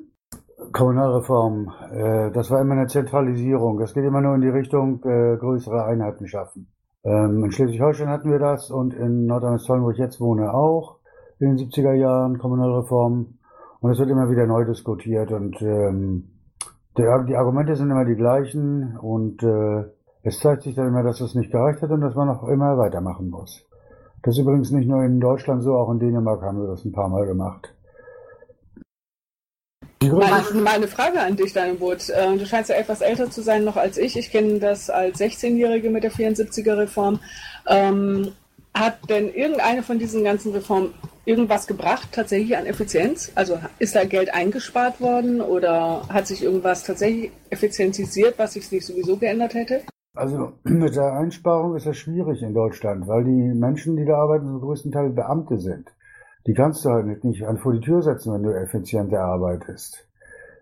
Kommunalreform, 0.72 1.72
äh, 1.92 2.32
das 2.32 2.50
war 2.50 2.62
immer 2.62 2.74
eine 2.74 2.88
Zentralisierung. 2.88 3.78
Das 3.78 3.94
geht 3.94 4.06
immer 4.06 4.22
nur 4.22 4.36
in 4.36 4.42
die 4.42 4.50
Richtung 4.50 5.04
äh, 5.04 5.38
größere 5.38 5.86
Einheiten 5.86 6.28
schaffen. 6.28 6.68
Ähm, 7.04 7.44
in 7.44 7.52
Schleswig-Holstein 7.52 8.10
hatten 8.10 8.32
wir 8.32 8.40
das 8.40 8.72
und 8.72 8.94
in 8.94 9.26
Nordrhein-Westfalen, 9.26 9.84
wo 9.84 9.92
ich 9.92 9.98
jetzt 9.98 10.20
wohne, 10.22 10.54
auch 10.54 11.00
in 11.40 11.56
den 11.56 11.68
70er 11.68 11.94
Jahren 11.94 12.38
Kommunalreform. 12.38 13.38
Und 13.82 13.92
es 13.92 14.00
wird 14.00 14.10
immer 14.10 14.30
wieder 14.30 14.48
neu 14.48 14.66
diskutiert 14.66 15.32
und 15.32 15.62
ähm, 15.62 16.32
der, 16.98 17.24
die 17.24 17.36
Argumente 17.36 17.76
sind 17.76 17.92
immer 17.92 18.06
die 18.06 18.16
gleichen 18.16 18.98
und 18.98 19.44
äh, 19.44 19.84
es 20.24 20.40
zeigt 20.40 20.64
sich 20.64 20.74
dann 20.74 20.88
immer, 20.88 21.04
dass 21.04 21.22
es 21.22 21.36
nicht 21.36 21.52
gereicht 21.52 21.82
hat 21.82 21.92
und 21.92 22.02
dass 22.02 22.16
man 22.16 22.28
noch 22.28 22.48
immer 22.48 22.78
weitermachen 22.78 23.30
muss. 23.30 23.68
Das 24.24 24.36
ist 24.36 24.42
übrigens 24.42 24.72
nicht 24.72 24.88
nur 24.88 25.04
in 25.04 25.20
Deutschland 25.20 25.62
so, 25.62 25.76
auch 25.76 25.92
in 25.92 26.00
Dänemark 26.00 26.42
haben 26.42 26.60
wir 26.60 26.68
das 26.68 26.84
ein 26.84 26.94
paar 26.94 27.10
Mal 27.10 27.28
gemacht. 27.28 27.75
Meine, 30.12 30.62
meine 30.62 30.88
Frage 30.88 31.20
an 31.20 31.36
dich, 31.36 31.54
Daniel 31.54 31.78
äh, 31.82 32.38
Du 32.38 32.46
scheinst 32.46 32.70
ja 32.70 32.76
etwas 32.76 33.02
älter 33.02 33.30
zu 33.30 33.42
sein 33.42 33.64
noch 33.64 33.78
als 33.78 33.98
ich. 33.98 34.18
Ich 34.18 34.32
kenne 34.32 34.60
das 34.60 34.90
als 34.90 35.20
16-Jährige 35.20 35.90
mit 35.90 36.04
der 36.04 36.12
74er-Reform. 36.12 37.20
Ähm, 37.68 38.32
hat 38.74 39.10
denn 39.10 39.34
irgendeine 39.34 39.84
von 39.84 40.00
diesen 40.00 40.24
ganzen 40.24 40.52
Reformen 40.52 40.94
irgendwas 41.26 41.66
gebracht, 41.66 42.10
tatsächlich 42.12 42.58
an 42.58 42.66
Effizienz? 42.66 43.32
Also 43.36 43.58
ist 43.80 43.96
da 43.96 44.04
Geld 44.04 44.34
eingespart 44.34 45.02
worden 45.02 45.42
oder 45.42 46.02
hat 46.10 46.28
sich 46.28 46.44
irgendwas 46.44 46.84
tatsächlich 46.84 47.32
effizientisiert, 47.50 48.38
was 48.38 48.54
sich 48.54 48.72
nicht 48.72 48.86
sowieso 48.86 49.18
geändert 49.18 49.54
hätte? 49.54 49.82
Also 50.14 50.54
mit 50.64 50.96
der 50.96 51.14
Einsparung 51.14 51.76
ist 51.76 51.86
das 51.86 51.98
schwierig 51.98 52.42
in 52.42 52.54
Deutschland, 52.54 53.08
weil 53.08 53.24
die 53.24 53.54
Menschen, 53.54 53.96
die 53.96 54.06
da 54.06 54.18
arbeiten, 54.18 54.48
zum 54.48 54.62
größten 54.62 54.92
Teil 54.92 55.10
Beamte 55.10 55.58
sind. 55.58 55.95
Die 56.48 56.54
kannst 56.54 56.86
du 56.86 56.90
halt 56.90 57.24
nicht 57.24 57.46
an 57.46 57.58
vor 57.58 57.74
die 57.74 57.80
Tür 57.80 58.02
setzen, 58.02 58.34
wenn 58.34 58.44
du 58.44 58.52
effizienter 58.52 59.22
arbeitest. 59.22 60.08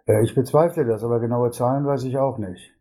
Äh, 0.08 0.24
ich 0.24 0.34
bezweifle 0.36 0.86
das, 0.86 1.04
aber 1.04 1.20
genaue 1.20 1.52
Zahlen 1.52 1.86
weiß 1.86 2.04
ich 2.06 2.18
auch 2.18 2.38
nicht. 2.38 2.72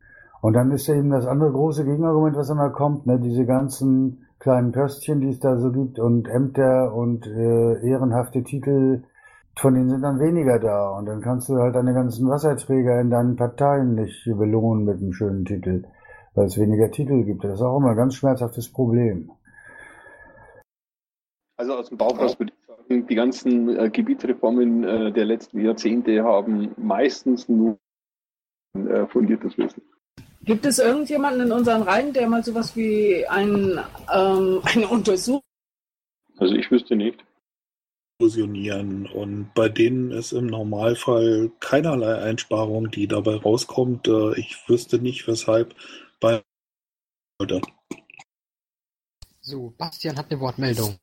Und 0.41 0.55
dann 0.55 0.71
ist 0.73 0.89
eben 0.89 1.11
das 1.11 1.27
andere 1.27 1.53
große 1.53 1.85
Gegenargument, 1.85 2.37
was 2.37 2.51
immer 2.51 2.71
kommt, 2.71 3.07
ne, 3.07 3.19
diese 3.21 3.45
ganzen 3.45 4.27
kleinen 4.41 4.73
Pöstchen, 4.73 5.21
die 5.21 5.29
es 5.29 5.39
da 5.39 5.57
so 5.57 5.71
gibt 5.71 6.01
und 6.01 6.27
Ämter 6.29 6.93
und 6.93 7.27
äh, 7.27 7.89
ehrenhafte 7.89 8.43
Titel, 8.43 9.05
von 9.57 9.75
denen 9.75 9.89
sind 9.89 10.03
dann 10.03 10.19
weniger 10.19 10.59
da. 10.59 10.91
Und 10.91 11.07
dann 11.07 11.21
kannst 11.21 11.49
du 11.49 11.59
halt 11.59 11.77
deine 11.77 11.95
ganzen 11.95 12.29
Wasserträger 12.29 13.01
in 13.01 13.11
deinen 13.11 13.37
Parteien 13.37 13.95
nicht 13.95 14.25
belohnen 14.25 14.85
mit 14.85 14.99
einem 14.99 15.13
schönen 15.13 15.45
Titel, 15.45 15.85
weil 16.35 16.47
es 16.47 16.59
weniger 16.59 16.91
Titel 16.91 17.23
gibt. 17.23 17.45
Das 17.45 17.55
ist 17.55 17.63
auch 17.63 17.79
immer 17.79 17.91
ein 17.91 17.97
ganz 17.97 18.17
schmerzhaftes 18.17 18.73
Problem. 18.73 19.31
Also 21.57 21.75
aus 21.75 21.89
dem 21.89 21.99
Bauch 21.99 22.19
würde 22.19 22.53
die 23.01 23.15
ganzen 23.15 23.69
äh, 23.77 23.91
Gebietsreformen 23.91 24.85
äh, 24.85 25.13
der 25.13 25.25
letzten 25.25 25.65
Jahrzehnte 25.65 26.23
haben 26.23 26.75
meistens 26.77 27.49
nur 27.49 27.79
äh, 28.75 29.07
fundiertes 29.07 29.57
Wissen. 29.59 29.83
Gibt 30.45 30.67
es 30.67 30.79
irgendjemanden 30.79 31.47
in 31.47 31.53
unseren 31.53 31.83
Reihen, 31.83 32.13
der 32.13 32.29
mal 32.29 32.43
sowas 32.43 32.75
wie 32.75 33.27
ein, 33.27 33.79
ähm, 34.13 34.61
eine 34.65 34.89
Untersuchung? 34.89 35.43
Also 36.39 36.55
ich 36.55 36.71
wüsste 36.71 36.97
nicht. 36.97 37.25
Fusionieren 38.21 39.07
und 39.07 39.53
bei 39.55 39.69
denen 39.69 40.13
ist 40.13 40.33
im 40.33 40.47
Normalfall 40.47 41.51
keinerlei 41.61 42.23
Einsparung, 42.23 42.91
die 42.91 43.09
dabei 43.09 43.37
rauskommt. 43.37 44.09
Äh, 44.09 44.39
Ich 44.39 44.57
wüsste 44.69 44.99
nicht, 44.99 45.27
weshalb 45.27 45.75
bei 46.21 46.43
So, 49.41 49.75
Bastian 49.77 50.17
hat 50.17 50.31
eine 50.31 50.41
Wortmeldung. 50.41 50.97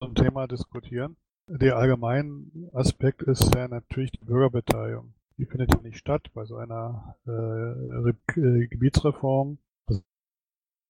Zum 0.00 0.14
Thema 0.14 0.46
diskutieren. 0.46 1.16
Der 1.48 1.76
allgemeine 1.76 2.46
Aspekt 2.72 3.22
ist 3.22 3.54
ja 3.54 3.68
natürlich 3.68 4.12
die 4.12 4.24
Bürgerbeteiligung. 4.24 5.14
Die 5.38 5.46
findet 5.46 5.72
ja 5.72 5.80
nicht 5.80 5.98
statt 5.98 6.30
bei 6.34 6.44
so 6.44 6.56
einer 6.56 7.16
äh, 7.26 8.10
äh, 8.40 8.66
Gebietsreform. 8.66 9.58
Das 9.86 10.02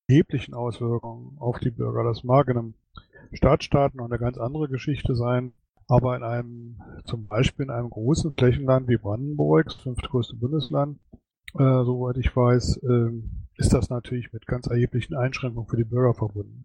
erheblichen 0.09 0.55
Auswirkungen 0.55 1.39
auf 1.39 1.59
die 1.59 1.71
Bürger. 1.71 2.03
Das 2.03 2.25
mag 2.25 2.49
in 2.49 2.59
einem 2.59 2.75
Stadtstaat 3.33 3.95
noch 3.95 4.07
eine 4.07 4.19
ganz 4.19 4.39
andere 4.39 4.69
Geschichte 4.69 5.15
sein, 5.15 5.53
aber 5.87 6.17
in 6.17 6.23
einem, 6.23 6.81
zum 7.05 7.27
Beispiel 7.27 7.67
in 7.67 7.71
einem 7.71 7.91
großen 7.91 8.35
Flächenland 8.35 8.89
wie 8.89 8.97
Brandenburg, 8.97 9.67
das 9.67 9.75
fünftgrößte 9.75 10.37
Bundesland, 10.37 10.99
äh, 11.55 11.85
soweit 11.85 12.17
ich 12.17 12.35
weiß, 12.35 12.79
äh, 12.79 13.11
ist 13.57 13.75
das 13.75 13.91
natürlich 13.91 14.33
mit 14.33 14.47
ganz 14.47 14.67
erheblichen 14.67 15.15
Einschränkungen 15.15 15.69
für 15.69 15.77
die 15.77 15.85
Bürger 15.85 16.15
verbunden 16.15 16.65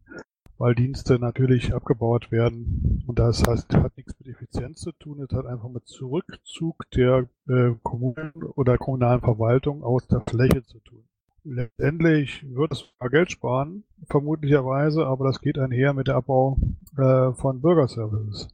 weil 0.64 0.76
Dienste 0.76 1.20
natürlich 1.20 1.76
abgebaut 1.76 2.32
werden. 2.32 3.04
Und 3.06 3.20
das 3.20 3.44
heißt, 3.46 3.76
hat 3.76 3.98
nichts 3.98 4.18
mit 4.18 4.30
Effizienz 4.30 4.80
zu 4.80 4.94
tun, 4.94 5.20
es 5.20 5.36
hat 5.36 5.46
einfach 5.46 5.68
mit 5.68 5.86
Zurückzug 5.88 6.90
der 6.92 7.28
äh, 7.50 7.72
Kommunen 7.84 8.32
oder 8.56 8.78
kommunalen 8.78 9.20
Verwaltung 9.20 9.84
aus 9.84 10.08
der 10.08 10.22
Fläche 10.22 10.64
zu 10.64 10.80
tun. 10.80 11.04
Letztendlich 11.44 12.46
wird 12.56 12.72
es 12.72 12.90
Geld 13.12 13.30
sparen, 13.30 13.84
vermutlicherweise, 14.06 15.06
aber 15.06 15.26
das 15.26 15.42
geht 15.42 15.60
einher 15.60 15.92
mit 15.92 16.08
dem 16.08 16.16
Abbau 16.16 16.58
äh, 16.98 17.34
von 17.34 17.60
Bürgerservices. 17.60 18.48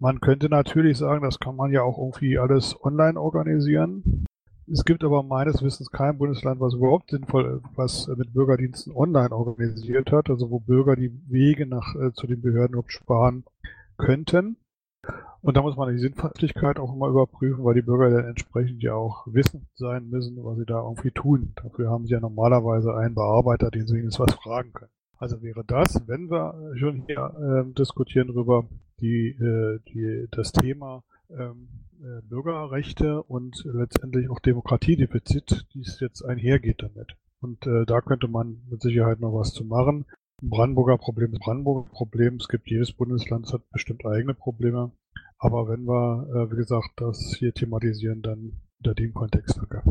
Man 0.00 0.18
könnte 0.18 0.48
natürlich 0.48 0.98
sagen, 0.98 1.22
das 1.22 1.38
kann 1.38 1.54
man 1.54 1.70
ja 1.70 1.82
auch 1.82 1.98
irgendwie 1.98 2.38
alles 2.38 2.74
online 2.82 3.20
organisieren. 3.20 4.26
Es 4.70 4.84
gibt 4.84 5.04
aber 5.04 5.22
meines 5.22 5.62
Wissens 5.62 5.90
kein 5.90 6.18
Bundesland, 6.18 6.60
was 6.60 6.74
überhaupt 6.74 7.10
sinnvoll, 7.10 7.62
was 7.76 8.08
mit 8.08 8.32
Bürgerdiensten 8.32 8.92
online 8.92 9.30
organisiert 9.30 10.10
hat, 10.10 10.28
also 10.28 10.50
wo 10.50 10.58
Bürger 10.58 10.96
die 10.96 11.12
Wege 11.28 11.66
nach 11.66 11.94
äh, 11.94 12.12
zu 12.12 12.26
den 12.26 12.42
Behörden 12.42 12.74
überhaupt 12.74 12.92
sparen 12.92 13.44
könnten. 13.96 14.56
Und 15.40 15.56
da 15.56 15.62
muss 15.62 15.76
man 15.76 15.92
die 15.92 16.00
Sinnhaftigkeit 16.00 16.80
auch 16.80 16.92
immer 16.92 17.06
überprüfen, 17.06 17.64
weil 17.64 17.74
die 17.74 17.82
Bürger 17.82 18.10
dann 18.10 18.28
entsprechend 18.28 18.82
ja 18.82 18.94
auch 18.94 19.24
wissend 19.28 19.68
sein 19.76 20.08
müssen, 20.08 20.42
was 20.42 20.58
sie 20.58 20.66
da 20.66 20.82
irgendwie 20.82 21.12
tun. 21.12 21.52
Dafür 21.62 21.88
haben 21.88 22.06
sie 22.06 22.14
ja 22.14 22.20
normalerweise 22.20 22.92
einen 22.96 23.14
Bearbeiter, 23.14 23.70
den 23.70 23.86
sie 23.86 23.94
wenigstens 23.94 24.26
was 24.26 24.34
fragen 24.34 24.72
können. 24.72 24.90
Also 25.16 25.42
wäre 25.42 25.62
das, 25.64 26.02
wenn 26.08 26.28
wir 26.28 26.74
schon 26.76 27.04
hier 27.06 27.32
äh, 27.38 27.72
diskutieren 27.74 28.28
darüber, 28.28 28.64
die, 29.00 29.28
äh, 29.28 29.78
die, 29.88 30.26
das 30.32 30.50
Thema 30.50 30.98
äh, 30.98 31.15
Bürgerrechte 32.28 33.22
und 33.22 33.64
letztendlich 33.64 34.28
auch 34.30 34.40
Demokratiedefizit, 34.40 35.66
die 35.74 35.80
es 35.80 36.00
jetzt 36.00 36.22
einhergeht 36.22 36.82
damit. 36.82 37.16
Und 37.40 37.66
äh, 37.66 37.84
da 37.86 38.00
könnte 38.00 38.28
man 38.28 38.62
mit 38.68 38.82
Sicherheit 38.82 39.20
noch 39.20 39.34
was 39.34 39.52
zu 39.52 39.64
machen. 39.64 40.06
Brandenburger 40.42 40.98
Problem 40.98 41.32
ist 41.32 41.40
Brandenburger 41.40 41.88
Problem. 41.90 42.36
Es 42.36 42.48
gibt 42.48 42.68
jedes 42.68 42.92
Bundesland, 42.92 43.52
hat 43.52 43.68
bestimmt 43.70 44.04
eigene 44.04 44.34
Probleme. 44.34 44.92
Aber 45.38 45.68
wenn 45.68 45.84
wir, 45.84 46.28
äh, 46.34 46.52
wie 46.52 46.56
gesagt, 46.56 46.90
das 46.96 47.34
hier 47.38 47.52
thematisieren, 47.52 48.22
dann 48.22 48.60
unter 48.78 48.94
dem 48.94 49.14
Kontext. 49.14 49.56
Danke. 49.56 49.82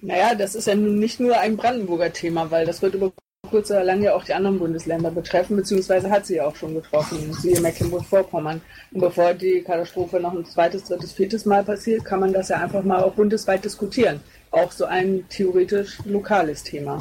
Naja, 0.00 0.34
das 0.34 0.54
ist 0.54 0.66
ja 0.66 0.74
nun 0.74 0.98
nicht 0.98 1.18
nur 1.20 1.38
ein 1.38 1.56
Brandenburger 1.56 2.12
Thema, 2.12 2.50
weil 2.50 2.66
das 2.66 2.82
wird 2.82 2.94
über 2.94 3.12
kurz 3.48 3.70
oder 3.70 3.84
lang 3.84 4.02
ja 4.02 4.14
auch 4.14 4.24
die 4.24 4.34
anderen 4.34 4.58
Bundesländer 4.58 5.10
betreffen, 5.10 5.56
beziehungsweise 5.56 6.10
hat 6.10 6.26
sie 6.26 6.36
ja 6.36 6.46
auch 6.46 6.56
schon 6.56 6.74
getroffen, 6.74 7.32
siehe 7.32 7.60
Mecklenburg-Vorpommern. 7.60 8.60
Und 8.92 9.00
bevor 9.00 9.34
die 9.34 9.62
Katastrophe 9.62 10.20
noch 10.20 10.34
ein 10.34 10.44
zweites, 10.44 10.84
drittes, 10.84 11.12
viertes 11.12 11.44
Mal 11.46 11.64
passiert, 11.64 12.04
kann 12.04 12.20
man 12.20 12.32
das 12.32 12.48
ja 12.48 12.60
einfach 12.60 12.82
mal 12.82 13.02
auch 13.02 13.14
bundesweit 13.14 13.64
diskutieren. 13.64 14.20
Auch 14.50 14.72
so 14.72 14.84
ein 14.84 15.28
theoretisch 15.28 15.98
lokales 16.04 16.62
Thema. 16.62 17.00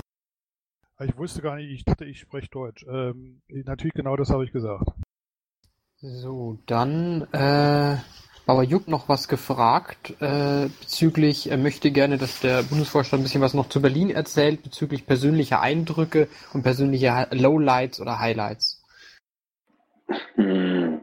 Ich 1.03 1.17
wusste 1.17 1.41
gar 1.41 1.57
nicht, 1.57 1.71
ich 1.71 1.83
dachte, 1.83 2.05
ich 2.05 2.19
spreche 2.19 2.47
Deutsch. 2.49 2.85
Ähm, 2.89 3.41
natürlich 3.49 3.93
genau 3.93 4.15
das 4.15 4.29
habe 4.29 4.45
ich 4.45 4.51
gesagt. 4.51 4.89
So, 5.97 6.59
dann 6.65 7.27
äh, 7.33 7.97
Bauer 8.45 8.63
Juck 8.63 8.87
noch 8.87 9.09
was 9.09 9.27
gefragt 9.27 10.13
äh, 10.21 10.67
bezüglich, 10.79 11.49
er 11.49 11.57
möchte 11.57 11.89
gerne, 11.89 12.17
dass 12.17 12.41
der 12.41 12.61
Bundesvorstand 12.61 13.21
ein 13.21 13.23
bisschen 13.23 13.41
was 13.41 13.55
noch 13.55 13.69
zu 13.69 13.81
Berlin 13.81 14.11
erzählt, 14.11 14.61
bezüglich 14.61 15.07
persönlicher 15.07 15.61
Eindrücke 15.61 16.27
und 16.53 16.61
persönlicher 16.61 17.27
Lowlights 17.31 17.99
oder 17.99 18.19
Highlights. 18.19 18.83
Hm. 20.35 21.01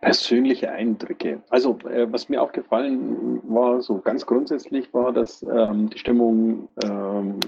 Persönliche 0.00 0.72
Eindrücke. 0.72 1.42
Also, 1.50 1.78
äh, 1.88 2.10
was 2.10 2.28
mir 2.28 2.42
aufgefallen 2.42 3.40
war, 3.44 3.80
so 3.80 3.98
ganz 3.98 4.26
grundsätzlich 4.26 4.92
war, 4.92 5.12
dass 5.12 5.42
ähm, 5.42 5.90
die 5.90 5.98
Stimmung 5.98 6.68
ähm, 6.82 7.38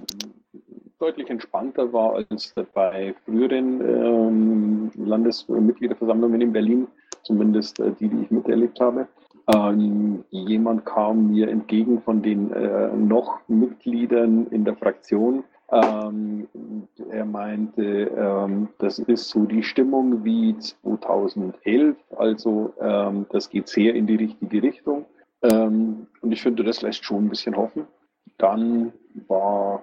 deutlich 1.03 1.29
entspannter 1.31 1.93
war 1.93 2.15
als 2.15 2.55
bei 2.75 3.15
früheren 3.25 3.81
ähm, 3.81 4.91
Landesmitgliederversammlungen 4.95 6.41
in 6.41 6.53
Berlin, 6.53 6.87
zumindest 7.25 7.81
äh, 7.81 7.91
die, 7.99 8.09
die 8.09 8.23
ich 8.23 8.31
miterlebt 8.31 8.79
habe. 8.81 9.09
Ähm, 9.53 10.25
jemand 10.31 10.87
kam 10.87 11.33
mir 11.33 11.49
entgegen 11.49 12.01
von 12.03 12.23
den 12.23 12.53
äh, 12.53 12.95
noch 12.95 13.41
Mitgliedern 13.49 14.47
in 14.49 14.65
der 14.65 14.77
Fraktion. 14.77 15.43
Ähm, 15.73 16.47
er 17.11 17.25
meinte, 17.25 17.83
ähm, 18.17 18.69
das 18.79 19.01
ist 19.01 19.29
so 19.29 19.45
die 19.45 19.65
Stimmung 19.65 20.23
wie 20.23 20.57
2011, 20.57 21.97
also 22.17 22.73
ähm, 22.81 23.27
das 23.31 23.51
geht 23.51 23.67
sehr 23.67 23.95
in 23.97 24.07
die 24.07 24.17
richtige 24.17 24.63
Richtung. 24.63 25.07
Ähm, 25.43 26.07
und 26.21 26.31
ich 26.31 26.43
finde, 26.43 26.63
das 26.63 26.83
lässt 26.83 27.05
schon 27.05 27.25
ein 27.25 27.29
bisschen 27.29 27.57
hoffen. 27.57 27.87
Dann 28.39 28.93
war, 29.27 29.83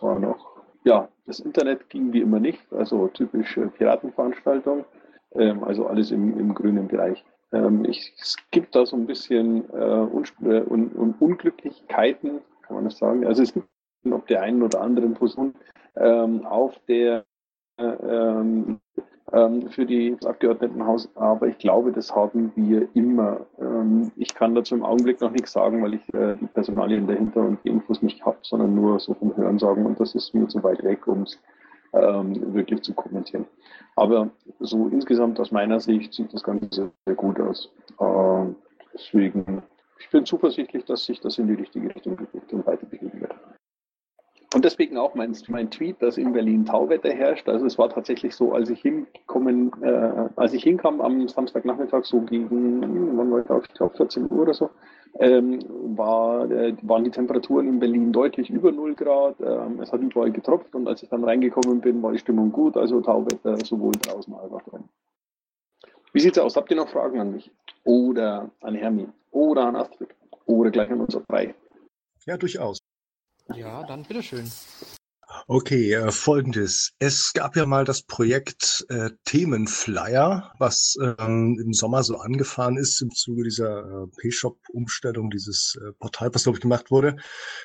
war 0.00 0.18
noch, 0.18 0.57
ja, 0.88 1.06
das 1.26 1.40
Internet 1.40 1.90
ging 1.90 2.14
wie 2.14 2.22
immer 2.22 2.40
nicht, 2.40 2.60
also 2.72 3.08
typische 3.08 3.66
Piratenveranstaltung, 3.68 4.86
ähm, 5.32 5.62
also 5.62 5.86
alles 5.86 6.10
im, 6.10 6.38
im 6.38 6.54
grünen 6.54 6.88
Bereich. 6.88 7.22
Ähm, 7.52 7.84
ich, 7.84 8.14
es 8.18 8.36
gibt 8.50 8.74
da 8.74 8.86
so 8.86 8.96
ein 8.96 9.06
bisschen 9.06 9.68
äh, 9.70 10.06
Un 10.16 10.24
äh, 10.42 10.62
Un 10.62 10.90
Un 10.96 11.14
Unglücklichkeiten, 11.20 12.40
kann 12.62 12.76
man 12.76 12.84
das 12.84 12.96
sagen. 12.96 13.26
Also 13.26 13.42
es 13.42 13.52
gibt 13.52 13.68
auf 14.10 14.24
der 14.26 14.40
einen 14.40 14.62
oder 14.62 14.80
anderen 14.80 15.12
Person 15.12 15.54
ähm, 15.96 16.46
auf 16.46 16.78
der 16.88 17.26
äh, 17.76 17.84
ähm, 17.84 18.80
ähm, 19.32 19.68
für 19.68 19.84
die, 19.84 20.16
Abgeordnetenhaus, 20.24 21.10
aber 21.16 21.48
ich 21.48 21.58
glaube, 21.58 21.92
das 21.92 22.14
haben 22.14 22.50
wir 22.56 22.88
immer. 22.94 23.46
Ähm, 23.58 24.10
ich 24.16 24.34
kann 24.34 24.54
dazu 24.54 24.74
im 24.74 24.84
Augenblick 24.84 25.20
noch 25.20 25.32
nichts 25.32 25.52
sagen, 25.52 25.82
weil 25.82 25.94
ich 25.94 26.14
äh, 26.14 26.36
die 26.40 26.46
Personalien 26.46 27.06
dahinter 27.06 27.42
und 27.42 27.58
die 27.62 27.68
Infos 27.68 28.00
nicht 28.00 28.24
sondern 28.48 28.74
nur 28.74 28.98
so 28.98 29.14
vom 29.14 29.36
Hören 29.36 29.58
sagen 29.58 29.86
und 29.86 30.00
das 30.00 30.14
ist 30.14 30.34
mir 30.34 30.46
zu 30.48 30.62
weit 30.62 30.82
weg, 30.82 31.06
um 31.06 31.22
es 31.22 31.38
ähm, 31.92 32.54
wirklich 32.54 32.82
zu 32.82 32.94
kommentieren. 32.94 33.46
Aber 33.96 34.30
so 34.60 34.88
insgesamt 34.88 35.40
aus 35.40 35.50
meiner 35.50 35.80
Sicht 35.80 36.12
sieht 36.14 36.32
das 36.32 36.42
Ganze 36.42 36.90
sehr, 37.06 37.14
gut 37.14 37.40
aus. 37.40 37.70
Ähm, 38.00 38.56
deswegen, 38.92 39.62
ich 39.98 40.10
bin 40.10 40.24
zuversichtlich, 40.24 40.84
dass 40.84 41.04
sich 41.04 41.20
das 41.20 41.38
in 41.38 41.48
die 41.48 41.54
richtige 41.54 41.94
Richtung 41.94 42.16
bewegt 42.16 42.52
und 42.52 42.66
weiter 42.66 42.86
bewegen 42.86 43.20
wird. 43.20 43.34
Und 44.54 44.64
deswegen 44.64 44.96
auch 44.96 45.14
mein, 45.14 45.36
mein 45.48 45.70
Tweet, 45.70 46.00
dass 46.00 46.16
in 46.16 46.32
Berlin 46.32 46.64
Tauwetter 46.64 47.12
herrscht. 47.12 47.46
Also 47.48 47.66
es 47.66 47.76
war 47.76 47.90
tatsächlich 47.90 48.34
so, 48.34 48.52
als 48.52 48.70
ich 48.70 48.80
hinkommen, 48.80 49.70
äh, 49.82 50.28
als 50.36 50.54
ich 50.54 50.62
hinkam 50.62 51.02
am 51.02 51.28
Samstagnachmittag 51.28 52.04
so 52.04 52.22
gegen, 52.22 52.80
wann 53.18 53.30
war 53.30 53.40
ich, 53.40 53.68
ich 53.68 53.74
glaube 53.74 53.94
14 53.96 54.30
Uhr 54.30 54.40
oder 54.40 54.54
so, 54.54 54.70
ähm, 55.18 55.60
war, 55.96 56.50
äh, 56.50 56.74
waren 56.82 57.04
die 57.04 57.10
Temperaturen 57.10 57.66
in 57.66 57.78
Berlin 57.80 58.12
deutlich 58.12 58.50
über 58.50 58.70
0 58.70 58.94
Grad. 58.94 59.36
Ähm, 59.40 59.80
es 59.80 59.92
hat 59.92 60.00
überall 60.00 60.30
getropft 60.30 60.74
und 60.74 60.86
als 60.86 61.02
ich 61.02 61.08
dann 61.08 61.24
reingekommen 61.24 61.80
bin, 61.80 62.02
war 62.02 62.12
die 62.12 62.18
Stimmung 62.18 62.52
gut. 62.52 62.76
Also 62.76 63.00
Tauwetter 63.00 63.56
sowohl 63.64 63.92
draußen 63.92 64.32
als 64.34 64.52
auch 64.52 64.62
drin. 64.62 64.84
Wie 66.12 66.20
sieht's 66.20 66.38
aus? 66.38 66.56
Habt 66.56 66.70
ihr 66.70 66.76
noch 66.76 66.88
Fragen 66.88 67.20
an 67.20 67.32
mich? 67.32 67.50
Oder 67.84 68.50
an 68.60 68.74
Hermi? 68.74 69.08
Oder 69.30 69.66
an 69.66 69.76
Astrid? 69.76 70.14
Oder 70.46 70.70
gleich 70.70 70.90
an 70.90 71.00
uns 71.00 71.18
drei? 71.28 71.54
Ja, 72.24 72.36
durchaus. 72.36 72.78
Ja, 73.54 73.82
dann 73.84 74.04
bitteschön. 74.04 74.50
Okay, 75.46 75.92
äh, 75.92 76.10
folgendes. 76.10 76.92
Es 76.98 77.32
gab 77.34 77.54
ja 77.56 77.66
mal 77.66 77.84
das 77.84 78.02
Projekt 78.02 78.86
äh, 78.88 79.10
Themenflyer, 79.24 80.52
was 80.58 80.96
ähm, 81.00 81.58
im 81.62 81.72
Sommer 81.74 82.02
so 82.02 82.16
angefahren 82.18 82.78
ist 82.78 83.02
im 83.02 83.10
Zuge 83.10 83.44
dieser 83.44 83.80
äh, 83.80 84.06
P-Shop-Umstellung, 84.16 85.30
dieses 85.30 85.78
äh, 85.82 85.92
Portal, 85.98 86.34
was 86.34 86.44
glaube 86.44 86.56
ich 86.56 86.62
gemacht 86.62 86.90
wurde. 86.90 87.16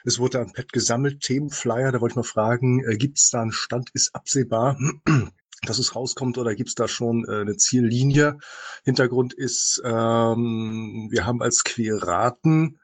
Es 0.04 0.20
wurde 0.20 0.40
ein 0.40 0.52
Pad 0.52 0.74
gesammelt, 0.74 1.22
Themenflyer. 1.22 1.92
Da 1.92 2.02
wollte 2.02 2.14
ich 2.14 2.18
mal 2.18 2.24
fragen, 2.24 2.84
äh, 2.84 2.98
gibt 2.98 3.18
es 3.18 3.30
da 3.30 3.42
einen 3.42 3.54
Stand, 3.54 3.90
ist 3.94 4.14
absehbar? 4.14 4.78
dass 5.66 5.80
es 5.80 5.96
rauskommt 5.96 6.38
oder 6.38 6.56
gibt 6.56 6.70
es 6.70 6.76
da 6.76 6.90
schon 6.90 7.26
äh, 7.30 7.42
eine 7.42 7.56
Ziellinie? 7.56 8.38
Hintergrund 8.84 9.34
ist, 9.34 9.82
ähm, 9.86 11.08
wir 11.10 11.26
haben 11.26 11.42
als 11.42 11.64
Queraten 11.64 12.80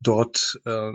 dort 0.00 0.60
äh, 0.64 0.92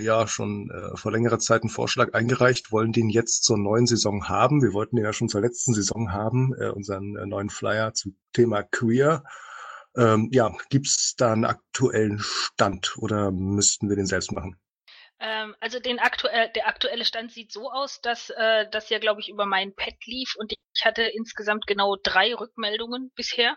ja 0.00 0.26
schon 0.26 0.70
äh, 0.70 0.96
vor 0.96 1.12
längerer 1.12 1.38
Zeit 1.38 1.62
einen 1.62 1.70
Vorschlag 1.70 2.14
eingereicht, 2.14 2.72
wollen 2.72 2.92
den 2.92 3.08
jetzt 3.08 3.44
zur 3.44 3.58
neuen 3.58 3.86
Saison 3.86 4.28
haben. 4.28 4.62
Wir 4.62 4.72
wollten 4.72 4.96
den 4.96 5.04
ja 5.04 5.12
schon 5.12 5.28
zur 5.28 5.40
letzten 5.40 5.74
Saison 5.74 6.12
haben, 6.12 6.54
äh, 6.60 6.68
unseren 6.68 7.16
äh, 7.16 7.26
neuen 7.26 7.50
Flyer 7.50 7.94
zum 7.94 8.16
Thema 8.32 8.62
Queer. 8.62 9.24
Ähm, 9.96 10.28
ja, 10.32 10.52
gibt's 10.70 11.14
da 11.16 11.32
einen 11.32 11.44
aktuellen 11.44 12.18
Stand 12.18 12.96
oder 12.98 13.30
müssten 13.30 13.88
wir 13.88 13.96
den 13.96 14.06
selbst 14.06 14.32
machen? 14.32 14.58
Ähm, 15.20 15.54
also 15.60 15.78
den 15.78 16.00
aktuell, 16.00 16.50
der 16.54 16.66
aktuelle 16.66 17.04
Stand 17.04 17.32
sieht 17.32 17.52
so 17.52 17.70
aus, 17.70 18.00
dass 18.00 18.30
äh, 18.30 18.68
das 18.70 18.90
ja, 18.90 18.98
glaube 18.98 19.20
ich, 19.20 19.28
über 19.28 19.46
mein 19.46 19.74
Pad 19.74 19.94
lief 20.06 20.34
und 20.36 20.52
ich 20.52 20.84
hatte 20.84 21.02
insgesamt 21.02 21.66
genau 21.66 21.96
drei 22.02 22.34
Rückmeldungen 22.34 23.12
bisher. 23.14 23.56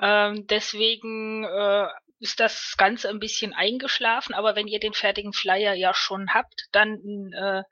Ähm, 0.00 0.46
deswegen 0.46 1.44
äh, 1.44 1.86
ist 2.20 2.38
das 2.38 2.74
Ganze 2.76 3.08
ein 3.08 3.18
bisschen 3.18 3.54
eingeschlafen, 3.54 4.34
aber 4.34 4.54
wenn 4.54 4.68
ihr 4.68 4.78
den 4.78 4.92
fertigen 4.92 5.32
Flyer 5.32 5.74
ja 5.74 5.94
schon 5.94 6.32
habt, 6.34 6.68
dann, 6.70 7.32
äh, 7.32 7.62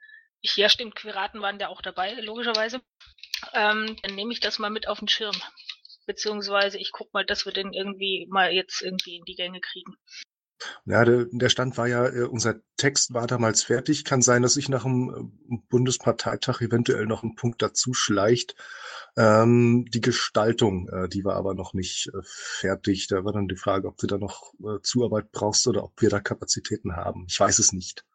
ja 0.41 0.69
stimmt, 0.69 0.95
Quiraten 0.95 1.41
waren 1.41 1.59
ja 1.59 1.67
auch 1.67 1.81
dabei, 1.81 2.13
logischerweise, 2.13 2.81
ähm, 3.53 3.95
dann 4.01 4.15
nehme 4.15 4.33
ich 4.33 4.39
das 4.39 4.59
mal 4.59 4.71
mit 4.71 4.87
auf 4.87 4.99
den 4.99 5.07
Schirm. 5.07 5.35
Beziehungsweise 6.07 6.79
ich 6.79 6.91
guck 6.91 7.13
mal, 7.13 7.23
dass 7.25 7.45
wir 7.45 7.53
den 7.53 7.71
irgendwie 7.71 8.25
mal 8.29 8.51
jetzt 8.51 8.81
irgendwie 8.81 9.17
in 9.17 9.25
die 9.25 9.35
Gänge 9.35 9.61
kriegen. 9.61 9.95
Ja, 10.85 11.05
der, 11.05 11.25
der 11.31 11.49
Stand 11.49 11.77
war 11.77 11.87
ja, 11.87 12.05
äh, 12.07 12.23
unser 12.23 12.55
Text 12.77 13.13
war 13.13 13.27
damals 13.27 13.63
fertig. 13.63 14.05
Kann 14.05 14.21
sein, 14.21 14.41
dass 14.41 14.53
sich 14.55 14.69
nach 14.69 14.83
dem 14.83 15.31
äh, 15.49 15.57
Bundesparteitag 15.69 16.61
eventuell 16.61 17.05
noch 17.05 17.23
ein 17.23 17.35
Punkt 17.35 17.61
dazu 17.61 17.93
schleicht. 17.93 18.55
Ähm, 19.17 19.85
die 19.93 20.01
Gestaltung, 20.01 20.89
äh, 20.89 21.09
die 21.09 21.23
war 21.23 21.35
aber 21.35 21.53
noch 21.53 21.73
nicht 21.73 22.07
äh, 22.13 22.21
fertig. 22.23 23.07
Da 23.07 23.23
war 23.25 23.33
dann 23.33 23.47
die 23.47 23.55
Frage, 23.55 23.87
ob 23.87 23.97
du 23.97 24.07
da 24.07 24.17
noch 24.17 24.53
äh, 24.59 24.81
Zuarbeit 24.83 25.31
brauchst 25.31 25.67
oder 25.67 25.83
ob 25.83 26.01
wir 26.01 26.09
da 26.09 26.19
Kapazitäten 26.19 26.95
haben. 26.95 27.25
Ich 27.29 27.39
weiß 27.39 27.59
es 27.59 27.73
nicht. 27.73 28.05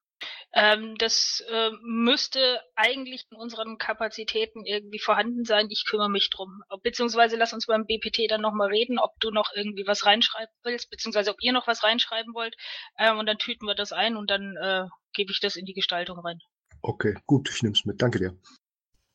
Ähm, 0.57 0.95
das 0.99 1.45
äh, 1.51 1.71
müsste 1.83 2.61
eigentlich 2.77 3.27
in 3.31 3.37
unseren 3.37 3.77
Kapazitäten 3.77 4.65
irgendwie 4.65 5.01
vorhanden 5.01 5.45
sein. 5.45 5.67
Ich 5.69 5.85
kümmere 5.85 6.09
mich 6.09 6.31
drum. 6.31 6.63
Beziehungsweise 6.83 7.37
lass 7.37 7.53
uns 7.53 7.67
beim 7.67 7.87
BPT 7.87 8.31
dann 8.31 8.41
nochmal 8.41 8.69
reden, 8.69 9.01
ob 9.01 9.19
du 9.19 9.31
noch 9.31 9.51
irgendwie 9.57 9.85
was 9.87 10.07
reinschreiben 10.07 10.55
willst, 10.63 10.91
beziehungsweise 10.91 11.33
ob 11.33 11.37
ihr 11.41 11.53
noch 11.53 11.67
was 11.67 11.83
reinschreiben 11.83 12.35
wollt. 12.35 12.55
Ähm, 12.99 13.19
und 13.19 13.27
dann 13.27 13.39
tüten 13.39 13.67
wir 13.67 13.75
das 13.75 13.93
ein 13.93 14.17
und 14.17 14.31
dann 14.31 14.57
äh, 14.57 14.87
gebe 15.13 15.33
ich 15.33 15.41
das 15.41 15.57
in 15.57 15.67
die 15.67 15.75
Gestaltung 15.75 16.21
rein. 16.21 16.39
Okay, 16.83 17.17
gut, 17.27 17.51
ich 17.51 17.63
nehme 17.63 17.75
es 17.75 17.85
mit. 17.85 18.01
Danke 18.01 18.21
dir. 18.21 18.39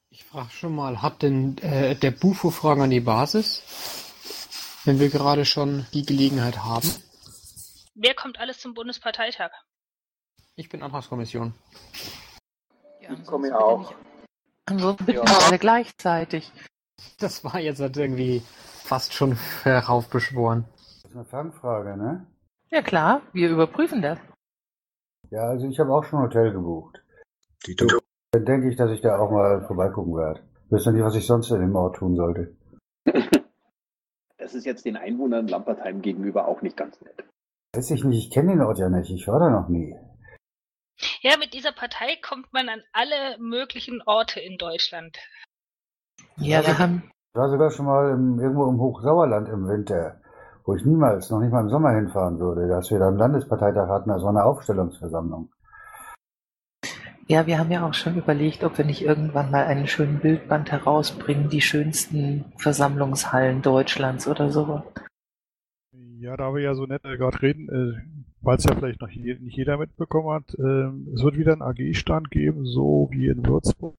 Ich 0.10 0.26
frage 0.26 0.50
schon 0.50 0.76
mal, 0.76 1.02
hat 1.02 1.22
denn 1.22 1.58
äh, 1.60 1.96
der 1.96 2.12
Bufo 2.12 2.50
Fragen 2.50 2.82
an 2.82 2.90
die 2.90 3.00
Basis? 3.00 3.64
Wenn 4.84 5.00
wir 5.00 5.10
gerade 5.10 5.46
schon 5.46 5.86
die 5.94 6.06
Gelegenheit 6.06 6.58
haben. 6.58 6.90
Wer 7.94 8.16
kommt 8.16 8.40
alles 8.40 8.60
zum 8.60 8.74
Bundesparteitag? 8.74 9.52
Ich 10.60 10.68
bin 10.68 10.84
Antragskommission. 10.84 11.54
Ja, 13.00 13.14
Ich 13.14 13.26
komme 13.26 13.48
ja 13.48 13.58
auch. 13.58 13.94
Ansonsten 14.66 15.06
bitte 15.06 15.20
Ja. 15.20 15.48
alle 15.48 15.58
gleichzeitig. 15.58 16.52
Das 17.18 17.46
war 17.46 17.62
jetzt 17.62 17.80
halt 17.80 17.96
irgendwie 17.96 18.42
fast 18.84 19.14
schon 19.14 19.38
heraufbeschworen. 19.64 20.66
Das 20.76 21.06
ist 21.06 21.16
eine 21.16 21.24
Fangfrage, 21.24 21.96
ne? 21.96 22.28
Ja 22.72 22.82
klar, 22.82 23.22
wir 23.32 23.50
überprüfen 23.50 24.02
das. 24.02 24.20
Ja, 25.30 25.44
also 25.44 25.66
ich 25.66 25.80
habe 25.80 25.94
auch 25.94 26.04
schon 26.04 26.20
ein 26.20 26.26
Hotel 26.26 26.52
gebucht. 26.52 27.02
Dito. 27.66 27.88
Dann 28.32 28.44
denke 28.44 28.70
ich, 28.70 28.76
dass 28.76 28.92
ich 28.92 29.00
da 29.00 29.18
auch 29.18 29.32
mal 29.32 29.66
vorbeigucken 29.66 30.14
werde. 30.14 30.42
Ich 30.66 30.72
weiß 30.74 30.88
noch 30.88 30.94
nicht, 30.94 31.06
was 31.06 31.16
ich 31.16 31.26
sonst 31.26 31.50
in 31.52 31.62
dem 31.62 31.76
Ort 31.78 31.96
tun 31.96 32.18
sollte. 32.18 32.54
Das 34.38 34.54
ist 34.54 34.66
jetzt 34.66 34.84
den 34.84 34.98
Einwohnern 34.98 35.48
Lampertheim 35.48 36.02
gegenüber 36.02 36.50
auch 36.50 36.62
nicht 36.62 36.76
ganz 36.76 37.00
nett. 37.00 37.24
Weiß 37.74 37.92
ich 37.92 38.04
nicht, 38.04 38.26
ich 38.28 38.32
kenne 38.34 38.52
den 38.52 38.62
Ort 38.62 38.78
ja 38.80 38.90
nicht. 38.90 39.10
Ich 39.10 39.26
war 39.30 39.40
da 39.40 39.50
noch 39.50 39.70
nie. 39.70 39.96
Ja, 41.22 41.36
mit 41.38 41.54
dieser 41.54 41.74
Partei 41.74 42.18
kommt 42.22 42.54
man 42.54 42.70
an 42.70 42.82
alle 42.94 43.38
möglichen 43.40 44.02
Orte 44.06 44.40
in 44.40 44.58
Deutschland. 44.58 45.18
Ja, 46.38 46.66
wir 46.66 46.78
haben, 46.80 47.12
Ich 47.34 47.38
war 47.38 47.50
sogar 47.50 47.72
schon 47.72 47.86
mal 47.86 48.12
im, 48.12 48.40
irgendwo 48.40 48.70
im 48.70 48.80
Hochsauerland 48.80 49.50
im 49.50 49.68
Winter, 49.68 50.22
wo 50.64 50.76
ich 50.76 50.86
niemals, 50.86 51.30
noch 51.30 51.40
nicht 51.40 51.52
mal 51.52 51.62
im 51.62 51.70
Sommer 51.70 51.92
hinfahren 51.92 52.40
würde, 52.40 52.74
als 52.74 52.90
wir 52.90 53.00
da 53.00 53.10
einen 53.10 53.18
Landesparteitag 53.18 53.90
hatten, 53.90 54.12
also 54.12 54.28
eine 54.28 54.46
Aufstellungsversammlung. 54.46 55.52
ja, 57.28 57.46
wir 57.46 57.60
haben 57.60 57.72
ja 57.72 57.86
auch 57.86 57.94
schon 57.94 58.18
überlegt, 58.18 58.64
ob 58.64 58.78
wir 58.78 58.86
nicht 58.86 59.02
irgendwann 59.02 59.52
mal 59.52 59.66
einen 59.66 59.88
schönen 59.88 60.20
Bildband 60.20 60.72
herausbringen, 60.72 61.50
die 61.50 61.62
schönsten 61.62 62.46
Versammlungshallen 62.58 63.62
Deutschlands 63.62 64.26
oder 64.26 64.50
so. 64.50 64.84
Ja, 65.92 66.38
da 66.38 66.54
wir 66.54 66.62
ja 66.62 66.76
so 66.76 66.86
nett 66.86 67.04
äh, 67.04 67.18
gerade 67.18 67.42
reden, 67.42 67.70
äh, 67.70 68.19
weil 68.42 68.58
es 68.58 68.64
ja 68.64 68.76
vielleicht 68.76 69.02
noch 69.02 69.10
je, 69.10 69.36
nicht 69.40 69.58
jeder 69.58 69.78
mitbekommen 69.78 70.30
hat, 70.30 70.56
ähm, 70.60 71.08
es 71.14 71.24
wird 71.24 71.38
wieder 71.38 71.54
einen 71.54 71.62
AG-Stand 71.62 72.32
geben, 72.32 72.66
so 72.66 73.10
wie 73.12 73.28
in 73.28 73.46
Würzburg. 73.46 73.96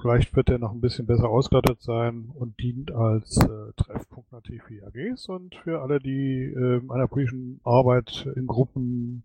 Vielleicht 0.00 0.34
wird 0.36 0.48
der 0.48 0.58
noch 0.58 0.72
ein 0.72 0.80
bisschen 0.80 1.06
besser 1.06 1.28
ausgestattet 1.28 1.82
sein 1.82 2.30
und 2.32 2.58
dient 2.60 2.92
als 2.92 3.36
äh, 3.38 3.72
Treffpunkt 3.76 4.30
natürlich 4.30 4.62
für 4.62 4.86
AGs 4.86 5.28
und 5.28 5.56
für 5.56 5.82
alle, 5.82 5.98
die 5.98 6.44
äh, 6.44 6.80
an 6.88 6.98
der 6.98 7.08
politischen 7.08 7.60
Arbeit 7.64 8.28
in 8.36 8.46
Gruppen 8.46 9.24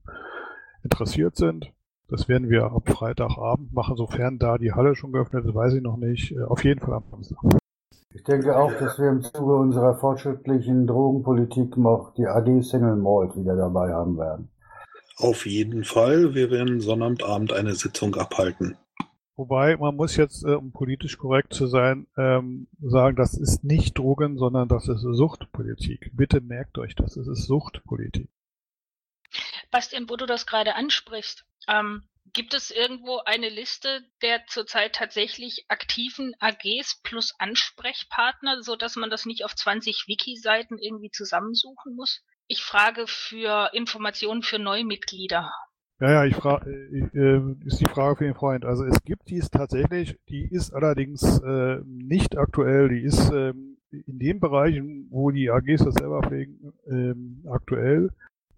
interessiert 0.83 1.35
sind. 1.35 1.71
Das 2.09 2.27
werden 2.27 2.49
wir 2.49 2.65
ab 2.65 2.89
Freitagabend 2.89 3.73
machen, 3.73 3.95
sofern 3.95 4.39
da 4.39 4.57
die 4.57 4.73
Halle 4.73 4.95
schon 4.95 5.11
geöffnet 5.11 5.45
ist, 5.45 5.53
weiß 5.53 5.73
ich 5.73 5.81
noch 5.81 5.97
nicht. 5.97 6.31
Äh, 6.31 6.43
auf 6.43 6.63
jeden 6.63 6.79
Fall 6.79 6.93
am 6.95 7.03
Samstag. 7.09 7.62
Ich 8.15 8.23
denke 8.23 8.55
auch, 8.55 8.71
dass 8.77 8.99
wir 8.99 9.09
im 9.09 9.23
Zuge 9.23 9.55
unserer 9.55 9.95
fortschrittlichen 9.95 10.85
Drogenpolitik 10.85 11.77
noch 11.77 12.13
die 12.15 12.27
AG 12.27 12.61
Single 12.61 12.95
Malt 12.95 13.35
wieder 13.35 13.55
dabei 13.55 13.91
haben 13.91 14.17
werden. 14.17 14.49
Auf 15.17 15.45
jeden 15.45 15.83
Fall. 15.83 16.35
Wir 16.35 16.51
werden 16.51 16.79
Sonnabendabend 16.79 17.53
eine 17.53 17.73
Sitzung 17.73 18.15
abhalten. 18.15 18.77
Wobei, 19.35 19.77
man 19.77 19.95
muss 19.95 20.15
jetzt, 20.15 20.45
äh, 20.45 20.53
um 20.53 20.71
politisch 20.71 21.17
korrekt 21.17 21.55
zu 21.55 21.65
sein, 21.65 22.05
ähm, 22.17 22.67
sagen, 22.79 23.15
das 23.15 23.33
ist 23.33 23.63
nicht 23.63 23.97
Drogen, 23.97 24.37
sondern 24.37 24.67
das 24.67 24.87
ist 24.87 25.01
Suchtpolitik. 25.01 26.11
Bitte 26.13 26.39
merkt 26.39 26.77
euch 26.77 26.93
das, 26.95 27.17
es 27.17 27.27
ist 27.27 27.47
Suchtpolitik. 27.47 28.29
Bastian, 29.71 30.07
wo 30.07 30.17
du 30.17 30.27
das 30.27 30.45
gerade 30.45 30.75
ansprichst, 30.75 31.45
ähm, 31.67 32.03
gibt 32.31 32.53
es 32.53 32.71
irgendwo 32.71 33.19
eine 33.25 33.49
Liste 33.49 34.01
der 34.21 34.45
zurzeit 34.47 34.95
tatsächlich 34.95 35.65
aktiven 35.67 36.33
AGs 36.39 37.01
plus 37.03 37.33
Ansprechpartner, 37.39 38.61
so 38.63 38.75
dass 38.75 38.95
man 38.95 39.09
das 39.09 39.25
nicht 39.25 39.43
auf 39.43 39.55
20 39.55 40.05
Wiki-Seiten 40.07 40.77
irgendwie 40.77 41.11
zusammensuchen 41.11 41.95
muss? 41.95 42.23
Ich 42.47 42.63
frage 42.63 43.07
für 43.07 43.71
Informationen 43.73 44.43
für 44.43 44.59
Neumitglieder. 44.59 45.51
Ja, 45.99 46.11
ja, 46.11 46.25
ich 46.25 46.35
frage, 46.35 46.69
äh, 46.69 47.17
äh, 47.17 47.55
ist 47.65 47.79
die 47.79 47.87
Frage 47.87 48.17
für 48.17 48.23
den 48.25 48.35
Freund. 48.35 48.65
Also 48.65 48.83
es 48.83 49.01
gibt 49.03 49.29
dies 49.29 49.49
tatsächlich, 49.49 50.17
die 50.27 50.47
ist 50.49 50.73
allerdings 50.73 51.39
äh, 51.41 51.79
nicht 51.85 52.37
aktuell, 52.37 52.89
die 52.89 53.03
ist 53.03 53.31
ähm, 53.31 53.77
in 53.91 54.19
den 54.19 54.39
Bereichen, 54.39 55.07
wo 55.11 55.29
die 55.31 55.49
AGs 55.49 55.85
das 55.85 55.95
selber 55.95 56.21
pflegen, 56.21 56.73
ähm, 56.87 57.45
aktuell, 57.49 58.09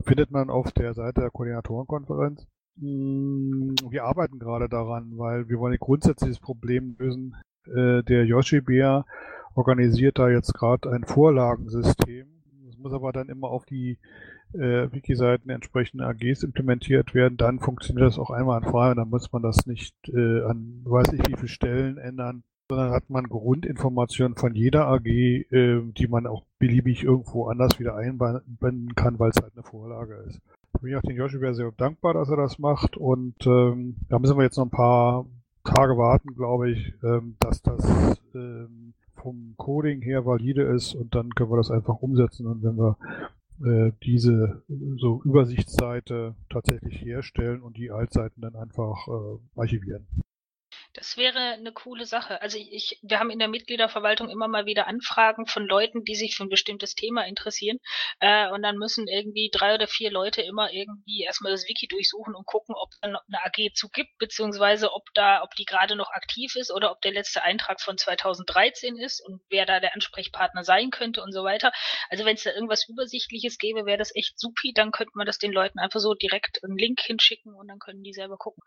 findet 0.04 0.32
man 0.32 0.49
auf 0.49 0.71
der 0.71 0.93
Seite 0.93 1.21
der 1.21 1.30
Koordinatorenkonferenz. 1.30 2.47
Mm, 2.78 3.76
Wir 3.90 4.04
arbeiten 4.04 4.40
gerade 4.40 4.70
daran, 4.70 5.18
weil 5.18 5.48
wir 5.50 5.60
wollen 5.60 5.74
ein 5.74 5.80
grundsätzliches 5.80 6.40
Problem 6.40 6.96
lösen. 7.00 7.36
Äh, 7.68 8.04
Der 8.04 8.26
Yoshi 8.26 8.62
Bär 8.62 9.06
organisiert 9.56 10.20
da 10.20 10.30
jetzt 10.30 10.54
gerade 10.54 10.92
ein 10.92 11.06
Vorlagensystem. 11.06 12.28
Das 12.66 12.78
muss 12.78 12.94
aber 12.94 13.12
dann 13.14 13.30
immer 13.30 13.50
auf 13.50 13.66
die 13.66 13.98
äh, 14.54 14.92
Wiki-Seiten 14.92 15.50
entsprechende 15.50 16.06
AGs 16.06 16.44
implementiert 16.44 17.14
werden, 17.14 17.38
dann 17.38 17.60
funktioniert 17.60 18.08
das 18.08 18.20
auch 18.20 18.30
einwandfrei 18.30 18.92
und 18.92 18.98
dann 18.98 19.10
muss 19.10 19.32
man 19.32 19.42
das 19.42 19.66
nicht 19.66 19.96
äh, 20.10 20.44
an 20.44 20.82
weiß 20.84 21.14
ich 21.14 21.22
wie 21.28 21.36
viele 21.36 21.48
Stellen 21.48 21.98
ändern, 21.98 22.44
sondern 22.70 22.92
hat 22.92 23.10
man 23.10 23.28
Grundinformationen 23.28 24.36
von 24.38 24.54
jeder 24.54 24.88
AG, 24.88 25.06
äh, 25.08 25.82
die 25.98 26.08
man 26.08 26.28
auch 26.28 26.44
beliebig 26.60 27.04
irgendwo 27.04 27.48
anders 27.48 27.80
wieder 27.80 27.96
einbinden 27.96 28.96
kann, 28.96 29.20
weil 29.20 29.32
es 29.32 29.42
halt 29.42 29.54
eine 29.56 29.64
Vorlage 29.64 30.16
ist. 30.28 30.40
Bin 30.82 30.92
ich 30.92 30.96
auch 30.98 31.02
den 31.02 31.16
Joshua 31.16 31.54
sehr 31.54 31.72
dankbar, 31.72 32.14
dass 32.14 32.30
er 32.30 32.38
das 32.38 32.60
macht. 32.60 32.98
Und 32.98 33.36
ähm, 33.46 33.96
da 34.10 34.20
müssen 34.20 34.38
wir 34.38 34.44
jetzt 34.44 34.58
noch 34.58 34.66
ein 34.66 34.72
paar 34.72 35.26
Tage 35.64 35.98
warten, 35.98 36.36
glaube 36.36 36.72
ich, 36.72 36.94
ähm, 37.04 37.36
dass 37.40 37.62
das 37.62 38.20
ähm, 38.34 38.94
vom 39.16 39.56
Coding 39.58 40.02
her 40.02 40.26
valide 40.26 40.64
ist. 40.64 40.94
Und 40.94 41.16
dann 41.16 41.30
können 41.30 41.52
wir 41.52 41.58
das 41.58 41.72
einfach 41.72 42.02
umsetzen. 42.02 42.48
Und 42.48 42.64
wenn 42.64 42.78
wir 42.78 42.98
äh, 43.64 43.92
diese 44.04 44.64
so 44.98 45.22
Übersichtsseite 45.24 46.36
tatsächlich 46.50 47.02
herstellen 47.02 47.62
und 47.62 47.78
die 47.78 47.92
Altseiten 47.92 48.42
dann 48.42 48.56
einfach 48.56 49.08
äh, 49.08 49.60
archivieren. 49.60 50.06
Das 50.95 51.17
wäre 51.17 51.39
eine 51.39 51.73
coole 51.73 52.05
Sache. 52.05 52.41
Also 52.41 52.58
ich, 52.58 52.99
wir 53.01 53.19
haben 53.19 53.29
in 53.29 53.39
der 53.39 53.49
Mitgliederverwaltung 53.49 54.29
immer 54.29 54.47
mal 54.47 54.65
wieder 54.65 54.88
Anfragen 54.88 55.45
von 55.45 55.65
Leuten, 55.67 56.05
die 56.05 56.15
sich 56.15 56.38
für 56.38 56.43
ein 56.43 56.49
bestimmtes 56.49 56.95
Thema 56.95 57.27
interessieren. 57.27 57.79
Äh, 58.21 58.49
und 58.51 58.62
dann 58.63 58.77
müssen 58.77 59.05
irgendwie 59.10 59.49
drei 59.51 59.75
oder 59.75 59.88
vier 59.88 60.10
Leute 60.10 60.41
immer 60.41 60.71
irgendwie 60.71 61.23
erstmal 61.23 61.51
das 61.51 61.67
Wiki 61.67 61.89
durchsuchen 61.89 62.34
und 62.34 62.45
gucken, 62.45 62.75
ob 62.75 62.91
da 63.01 63.10
noch 63.10 63.23
eine 63.27 63.43
AG 63.43 63.73
zu 63.73 63.89
gibt, 63.89 64.17
beziehungsweise 64.19 64.93
ob 64.93 65.03
da, 65.13 65.43
ob 65.43 65.53
die 65.55 65.65
gerade 65.65 65.97
noch 65.97 66.12
aktiv 66.12 66.55
ist 66.55 66.71
oder 66.71 66.91
ob 66.91 67.01
der 67.01 67.12
letzte 67.12 67.43
Eintrag 67.43 67.81
von 67.81 67.97
2013 67.97 68.97
ist 68.97 69.19
und 69.19 69.41
wer 69.49 69.65
da 69.65 69.81
der 69.81 69.95
Ansprechpartner 69.95 70.63
sein 70.63 70.91
könnte 70.91 71.21
und 71.21 71.34
so 71.34 71.43
weiter. 71.43 71.73
Also 72.10 72.23
wenn 72.23 72.36
es 72.36 72.43
da 72.43 72.51
irgendwas 72.51 72.88
Übersichtliches 72.88 73.58
gäbe, 73.58 73.86
wäre 73.86 73.97
das 73.97 74.15
echt 74.15 74.39
supi. 74.39 74.71
Dann 74.73 74.91
könnte 74.91 75.12
man 75.15 75.25
das 75.25 75.39
den 75.39 75.51
Leuten 75.51 75.77
einfach 75.77 75.99
so 75.99 76.13
direkt 76.13 76.63
einen 76.63 76.77
Link 76.77 77.01
hinschicken 77.01 77.53
und 77.53 77.67
dann 77.67 77.79
können 77.79 78.01
die 78.01 78.13
selber 78.13 78.38
gucken. 78.38 78.63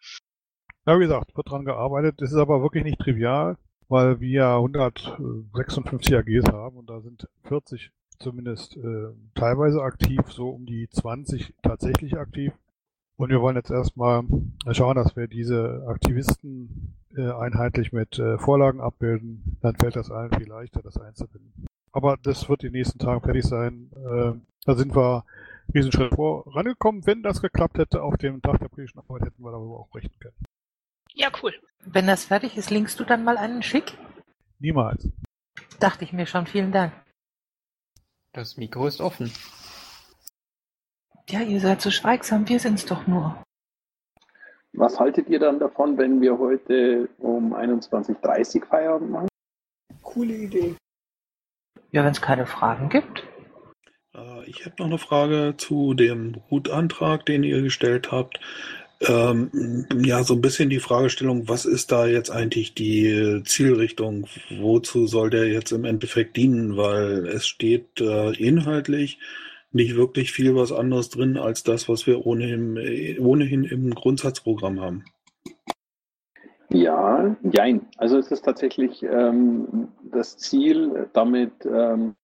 Ja, 0.89 0.99
wie 0.99 1.03
gesagt, 1.03 1.37
wird 1.37 1.51
dran 1.51 1.67
gearbeitet. 1.67 2.15
Das 2.23 2.33
ist 2.33 2.39
aber 2.39 2.63
wirklich 2.63 2.83
nicht 2.83 2.99
trivial, 2.99 3.59
weil 3.91 4.21
wir 4.21 4.47
156 4.47 6.17
AGs 6.17 6.51
haben 6.51 6.79
und 6.79 6.89
da 6.89 7.03
sind 7.03 7.29
40 7.43 7.91
zumindest 8.19 8.79
äh, 8.79 9.09
teilweise 9.35 9.83
aktiv, 9.83 10.21
so 10.31 10.49
um 10.49 10.65
die 10.65 10.89
20 10.89 11.53
tatsächlich 11.63 12.17
aktiv. 12.17 12.55
Und 13.19 13.29
wir 13.29 13.43
wollen 13.43 13.57
jetzt 13.57 13.71
erstmal 13.71 14.23
schauen, 14.71 14.97
dass 14.97 15.15
wir 15.15 15.29
diese 15.29 15.85
Aktivisten 15.87 16.95
äh, 17.15 17.33
einheitlich 17.33 17.93
mit 17.93 18.19
äh, 18.19 18.39
Vorlagen 18.39 18.81
abbilden. 18.81 19.59
Dann 19.61 19.77
fällt 19.77 19.95
das 19.95 20.11
allen 20.11 20.33
viel 20.33 20.49
leichter, 20.49 20.81
das 20.81 20.97
einzubinden. 20.97 21.67
Aber 21.93 22.17
das 22.23 22.49
wird 22.49 22.65
in 22.65 22.73
den 22.73 22.79
nächsten 22.79 22.99
Tagen 22.99 23.21
fertig 23.21 23.45
sein. 23.45 23.91
Äh, 23.95 24.33
da 24.65 24.75
sind 24.75 24.97
wir 24.97 25.25
einen 25.67 25.73
Riesenschritt 25.75 26.15
vorangekommen. 26.15 27.05
Wenn 27.07 27.23
das 27.23 27.43
geklappt 27.43 27.77
hätte 27.77 28.03
auf 28.03 28.17
dem 28.17 28.41
Tag 28.41 28.61
der 28.61 28.69
politischen 28.69 29.01
Arbeit, 29.01 29.27
hätten 29.27 29.43
wir 29.43 29.53
darüber 29.53 29.81
auch 29.81 29.89
berichten 29.89 30.19
können. 30.19 30.48
Ja, 31.19 31.31
cool. 31.43 31.53
Wenn 31.85 32.07
das 32.07 32.27
fertig 32.27 32.57
ist, 32.57 32.71
linkst 32.71 32.99
du 33.01 33.05
dann 33.05 33.25
mal 33.25 33.37
einen 33.37 33.63
schick? 33.63 33.99
Niemals. 34.61 35.09
Dachte 35.81 36.05
ich 36.05 36.13
mir 36.13 36.27
schon. 36.27 36.47
Vielen 36.47 36.71
Dank. 36.71 36.93
Das 38.33 38.57
Mikro 38.57 38.87
ist 38.87 39.01
offen. 39.01 39.33
Ja, 41.29 41.41
ihr 41.41 41.61
seid 41.61 41.81
so 41.83 41.91
schweigsam. 41.91 42.49
Wir 42.49 42.61
sind's 42.61 42.87
doch 42.87 43.07
nur. 43.09 43.43
Was 44.75 45.01
haltet 45.01 45.29
ihr 45.29 45.41
dann 45.41 45.59
davon, 45.59 45.99
wenn 45.99 46.21
wir 46.21 46.39
heute 46.39 47.09
um 47.19 47.53
21.30 47.53 48.61
Uhr 48.61 48.67
Feierabend 48.69 49.11
machen? 49.11 49.29
Coole 50.03 50.35
Idee. 50.35 50.77
Ja, 51.91 52.05
wenn 52.05 52.13
es 52.13 52.23
keine 52.23 52.47
Fragen 52.47 52.89
gibt. 52.91 53.25
Äh, 54.15 54.45
Ich 54.49 54.65
habe 54.67 54.77
noch 54.79 54.87
eine 54.87 54.99
Frage 54.99 55.55
zu 55.57 55.95
dem 55.95 56.35
Rutantrag, 56.51 57.27
den 57.27 57.43
ihr 57.43 57.61
gestellt 57.63 58.13
habt. 58.13 58.39
Ähm, 59.01 59.87
ja, 60.03 60.25
so 60.25 60.35
ein 60.35 60.41
bisschen 60.41 60.71
die 60.71 60.81
Fragestellung, 60.81 61.49
was 61.49 61.65
ist 61.65 61.93
da 61.93 62.07
jetzt 62.07 62.31
eigentlich 62.31 62.75
die 62.75 63.43
Zielrichtung? 63.45 64.27
Wozu 64.51 65.07
soll 65.07 65.31
der 65.31 65.47
jetzt 65.49 65.71
im 65.71 65.85
Endeffekt 65.85 66.37
dienen? 66.37 66.77
Weil 66.77 67.27
es 67.29 67.47
steht 67.47 68.01
äh, 68.01 68.33
inhaltlich 68.33 69.21
nicht 69.71 69.97
wirklich 69.97 70.33
viel 70.33 70.57
was 70.57 70.73
anderes 70.73 71.11
drin 71.11 71.37
als 71.37 71.63
das, 71.63 71.89
was 71.89 72.07
wir 72.07 72.27
ohnehin, 72.27 73.19
ohnehin 73.21 73.65
im 73.65 73.95
Grundsatzprogramm 73.95 74.81
haben. 74.81 75.05
Ja, 76.71 77.37
jein. 77.43 77.87
Also 77.97 78.19
es 78.19 78.31
ist 78.31 78.45
tatsächlich 78.45 79.03
ähm, 79.03 79.89
das 80.11 80.37
Ziel, 80.37 81.09
damit 81.13 81.53
ähm, 81.65 82.15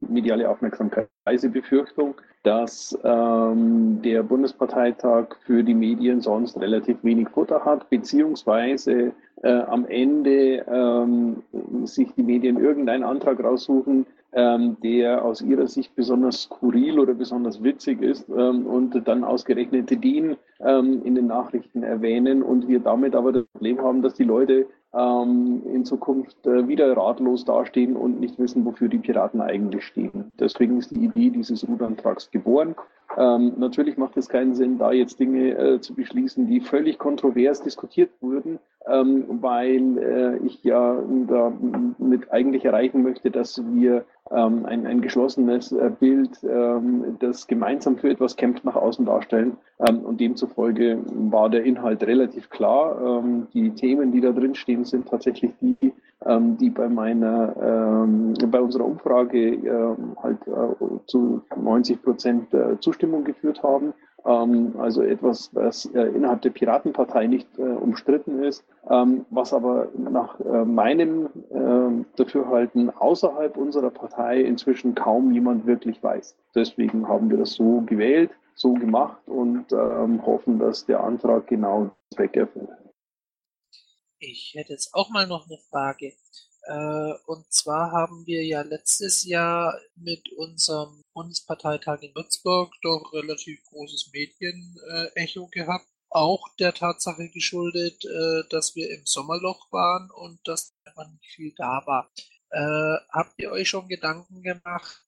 mediale 0.00 0.48
Aufmerksamkeit, 0.48 1.08
Reisebefürchtung, 1.26 2.14
dass 2.42 2.98
ähm, 3.04 4.00
der 4.02 4.22
Bundesparteitag 4.22 5.36
für 5.44 5.62
die 5.62 5.74
Medien 5.74 6.20
sonst 6.20 6.58
relativ 6.58 7.02
wenig 7.04 7.28
Futter 7.28 7.64
hat, 7.64 7.90
beziehungsweise 7.90 9.12
äh, 9.42 9.50
am 9.50 9.84
Ende 9.86 10.64
ähm, 10.66 11.42
sich 11.84 12.12
die 12.14 12.22
Medien 12.22 12.58
irgendeinen 12.58 13.04
Antrag 13.04 13.42
raussuchen, 13.44 14.06
ähm, 14.32 14.76
der 14.82 15.24
aus 15.24 15.42
ihrer 15.42 15.66
Sicht 15.66 15.94
besonders 15.96 16.42
skurril 16.42 16.98
oder 16.98 17.14
besonders 17.14 17.62
witzig 17.62 18.00
ist 18.00 18.28
ähm, 18.28 18.66
und 18.66 19.06
dann 19.06 19.24
ausgerechnet 19.24 19.90
den 19.90 20.36
ähm, 20.60 21.02
in 21.04 21.14
den 21.14 21.26
Nachrichten 21.26 21.82
erwähnen 21.82 22.42
und 22.42 22.68
wir 22.68 22.80
damit 22.80 23.14
aber 23.14 23.32
das 23.32 23.44
Problem 23.52 23.80
haben, 23.82 24.02
dass 24.02 24.14
die 24.14 24.24
Leute 24.24 24.66
ähm, 24.94 25.62
in 25.72 25.84
Zukunft 25.84 26.46
äh, 26.46 26.66
wieder 26.66 26.96
ratlos 26.96 27.44
dastehen 27.44 27.96
und 27.96 28.20
nicht 28.20 28.38
wissen, 28.38 28.64
wofür 28.64 28.88
die 28.88 28.98
Piraten 28.98 29.40
eigentlich 29.40 29.84
stehen. 29.84 30.32
Deswegen 30.38 30.78
ist 30.78 30.90
die 30.90 31.04
Idee 31.04 31.30
dieses 31.30 31.66
Rudantrags 31.66 32.30
geboren. 32.30 32.74
Ähm, 33.16 33.54
natürlich 33.56 33.96
macht 33.96 34.16
es 34.16 34.28
keinen 34.28 34.54
Sinn, 34.54 34.78
da 34.78 34.92
jetzt 34.92 35.18
Dinge 35.18 35.50
äh, 35.50 35.80
zu 35.80 35.94
beschließen, 35.94 36.46
die 36.46 36.60
völlig 36.60 36.98
kontrovers 36.98 37.62
diskutiert 37.62 38.10
wurden, 38.20 38.58
ähm, 38.86 39.24
weil 39.40 39.98
äh, 39.98 40.46
ich 40.46 40.62
ja 40.62 40.94
damit 41.26 42.32
eigentlich 42.32 42.64
erreichen 42.64 43.02
möchte, 43.02 43.30
dass 43.30 43.62
wir 43.72 44.04
ähm, 44.30 44.64
ein, 44.66 44.86
ein 44.86 45.00
geschlossenes 45.00 45.72
äh, 45.72 45.90
Bild, 45.98 46.38
ähm, 46.44 47.16
das 47.18 47.46
gemeinsam 47.46 47.96
für 47.96 48.10
etwas 48.10 48.36
kämpft, 48.36 48.64
nach 48.64 48.76
außen 48.76 49.04
darstellen. 49.04 49.56
Ähm, 49.80 50.00
und 50.00 50.20
demzufolge 50.20 50.98
war 51.30 51.50
der 51.50 51.64
Inhalt 51.64 52.02
relativ 52.04 52.48
klar. 52.50 53.22
Ähm, 53.24 53.48
die 53.52 53.70
Themen, 53.70 54.12
die 54.12 54.20
da 54.20 54.32
drin 54.32 54.54
stehen, 54.54 54.84
sind 54.84 55.08
tatsächlich 55.08 55.52
die, 55.60 55.92
ähm, 56.24 56.56
die 56.58 56.70
bei 56.70 56.88
meiner, 56.88 57.56
ähm, 57.60 58.34
bei 58.50 58.60
unserer 58.60 58.84
Umfrage 58.84 59.96
halt 60.22 60.38
äh, 60.46 61.06
zu 61.06 61.42
90 61.56 62.02
Prozent 62.02 62.54
äh, 62.54 62.78
Zustimmung 62.80 63.24
geführt 63.24 63.62
haben. 63.62 63.92
Ähm, 64.24 64.74
also 64.78 65.02
etwas, 65.02 65.54
was 65.54 65.86
äh, 65.86 66.02
innerhalb 66.02 66.42
der 66.42 66.50
Piratenpartei 66.50 67.26
nicht 67.26 67.48
äh, 67.58 67.62
umstritten 67.62 68.42
ist, 68.42 68.64
ähm, 68.88 69.24
was 69.30 69.52
aber 69.52 69.88
nach 69.96 70.38
äh, 70.40 70.64
meinem 70.64 71.26
äh, 71.50 72.04
Dafürhalten 72.16 72.90
außerhalb 72.90 73.56
unserer 73.56 73.90
Partei 73.90 74.40
inzwischen 74.40 74.94
kaum 74.94 75.32
jemand 75.32 75.66
wirklich 75.66 76.02
weiß. 76.02 76.36
Deswegen 76.54 77.08
haben 77.08 77.30
wir 77.30 77.38
das 77.38 77.54
so 77.54 77.82
gewählt, 77.86 78.30
so 78.54 78.74
gemacht 78.74 79.22
und 79.26 79.72
ähm, 79.72 80.24
hoffen, 80.26 80.58
dass 80.58 80.84
der 80.84 81.02
Antrag 81.02 81.46
genau 81.46 81.84
den 81.84 81.90
Zweck 82.14 82.36
erfüllt. 82.36 82.68
Ich 84.18 84.52
hätte 84.54 84.74
jetzt 84.74 84.92
auch 84.92 85.08
mal 85.08 85.26
noch 85.26 85.46
eine 85.46 85.58
Frage. 85.70 86.12
Äh, 86.70 87.14
und 87.26 87.52
zwar 87.52 87.90
haben 87.90 88.24
wir 88.26 88.44
ja 88.44 88.62
letztes 88.62 89.24
Jahr 89.24 89.76
mit 89.96 90.30
unserem 90.34 91.02
Bundesparteitag 91.14 92.02
in 92.02 92.14
Würzburg 92.14 92.72
doch 92.82 93.12
relativ 93.12 93.60
großes 93.64 94.12
Medienecho 94.12 95.48
gehabt. 95.48 95.86
Auch 96.10 96.48
der 96.60 96.72
Tatsache 96.72 97.28
geschuldet, 97.30 98.04
äh, 98.04 98.42
dass 98.50 98.76
wir 98.76 98.88
im 98.90 99.04
Sommerloch 99.04 99.72
waren 99.72 100.10
und 100.12 100.38
dass 100.46 100.72
einfach 100.84 101.10
nicht 101.10 101.26
viel 101.34 101.52
da 101.56 101.82
war. 101.86 102.08
Äh, 102.50 102.98
habt 103.10 103.34
ihr 103.38 103.50
euch 103.50 103.68
schon 103.68 103.88
Gedanken 103.88 104.42
gemacht, 104.42 105.02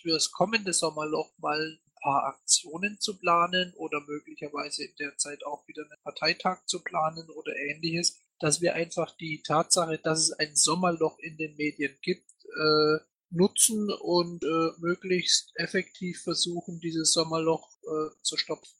fürs 0.00 0.30
kommende 0.30 0.72
Sommerloch 0.72 1.30
mal 1.38 1.60
ein 1.60 1.92
paar 2.02 2.24
Aktionen 2.24 3.00
zu 3.00 3.18
planen 3.18 3.72
oder 3.76 4.00
möglicherweise 4.00 4.84
in 4.84 4.94
der 4.98 5.16
Zeit 5.16 5.44
auch 5.44 5.66
wieder 5.66 5.82
einen 5.82 6.02
Parteitag 6.02 6.64
zu 6.66 6.82
planen 6.82 7.28
oder 7.30 7.54
ähnliches, 7.56 8.23
dass 8.40 8.60
wir 8.60 8.74
einfach 8.74 9.16
die 9.16 9.42
Tatsache, 9.42 9.98
dass 10.02 10.18
es 10.18 10.32
ein 10.32 10.54
Sommerloch 10.54 11.18
in 11.18 11.36
den 11.36 11.56
Medien 11.56 11.94
gibt, 12.02 12.30
äh, 12.44 12.98
nutzen 13.30 13.90
und 14.00 14.42
äh, 14.42 14.70
möglichst 14.78 15.52
effektiv 15.56 16.22
versuchen, 16.22 16.80
dieses 16.80 17.12
Sommerloch 17.12 17.68
äh, 17.82 18.10
zu 18.22 18.36
stopfen. 18.36 18.74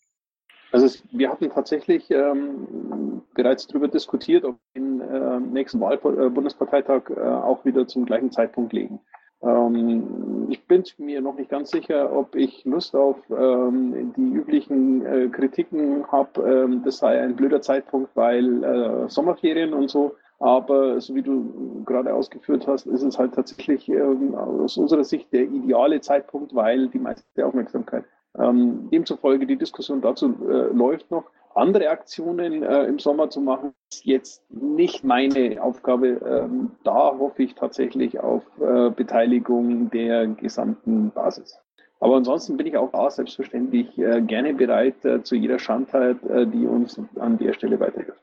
Also 0.73 0.87
es, 0.87 1.03
wir 1.13 1.31
hatten 1.31 1.51
tatsächlich 1.51 2.11
ähm, 2.11 3.23
bereits 3.35 3.67
darüber 3.67 3.89
diskutiert, 3.89 4.45
ob 4.45 4.59
wir 4.73 4.83
den 4.83 5.01
äh, 5.01 5.41
nächsten 5.41 5.81
Wahlbundesparteitag 5.81 7.11
äh, 7.11 7.21
auch 7.21 7.65
wieder 7.65 7.87
zum 7.87 8.07
gleichen 8.07 8.33
Zeitpunkt 8.33 8.73
legen. 8.73 9.01
Ähm, 9.45 10.47
ich 10.49 10.67
bin 10.67 10.85
mir 10.99 11.21
noch 11.21 11.37
nicht 11.37 11.51
ganz 11.51 11.71
sicher, 11.71 12.15
ob 12.17 12.35
ich 12.35 12.65
Lust 12.65 12.95
auf 12.97 13.17
ähm, 13.31 14.13
die 14.17 14.23
üblichen 14.23 15.05
äh, 15.05 15.29
Kritiken 15.29 16.11
habe. 16.11 16.41
Ähm, 16.43 16.83
das 16.85 16.99
sei 16.99 17.21
ein 17.21 17.37
blöder 17.37 17.61
Zeitpunkt, 17.61 18.11
weil 18.15 18.65
äh, 18.65 19.09
Sommerferien 19.09 19.75
und 19.75 19.91
so. 19.91 20.15
Aber 20.41 21.01
so 21.01 21.15
wie 21.15 21.23
du 21.23 21.83
gerade 21.85 22.13
ausgeführt 22.13 22.67
hast, 22.67 22.87
ist 22.87 23.03
es 23.03 23.19
halt 23.19 23.35
tatsächlich 23.35 23.89
ähm, 23.89 24.35
aus 24.35 24.77
unserer 24.77 25.05
Sicht 25.05 25.33
der 25.33 25.43
ideale 25.43 26.01
Zeitpunkt, 26.01 26.55
weil 26.55 26.89
die 26.89 26.99
meiste 26.99 27.47
Aufmerksamkeit. 27.47 28.05
Ähm, 28.37 28.89
demzufolge 28.91 29.47
die 29.47 29.57
Diskussion 29.57 30.01
dazu 30.01 30.35
äh, 30.49 30.75
läuft 30.75 31.11
noch. 31.11 31.25
Andere 31.57 31.89
Aktionen 31.91 32.63
äh, 32.63 32.85
im 32.85 32.99
Sommer 32.99 33.31
zu 33.31 33.41
machen, 33.41 33.73
ist 33.91 34.05
jetzt 34.05 34.43
nicht 34.51 35.05
meine 35.05 35.63
Aufgabe. 35.63 36.09
Ähm, 36.09 36.73
da 36.83 37.17
hoffe 37.19 37.43
ich 37.43 37.55
tatsächlich 37.55 38.19
auf 38.19 38.43
äh, 38.61 38.91
Beteiligung 38.91 39.91
der 39.91 40.27
gesamten 40.27 41.11
Basis. 41.11 41.59
Aber 42.01 42.17
ansonsten 42.17 42.57
bin 42.57 42.67
ich 42.67 42.77
auch 42.77 42.91
da 42.91 43.11
selbstverständlich 43.11 43.97
äh, 43.99 44.21
gerne 44.21 44.55
bereit 44.55 45.05
äh, 45.05 45.23
zu 45.23 45.37
jeder 45.37 45.59
Schandheit, 45.59 46.23
äh, 46.25 46.47
die 46.47 46.67
uns 46.67 47.01
an 47.19 47.39
der 47.39 47.55
Stelle 47.55 47.81
weiterhilft. 47.81 48.21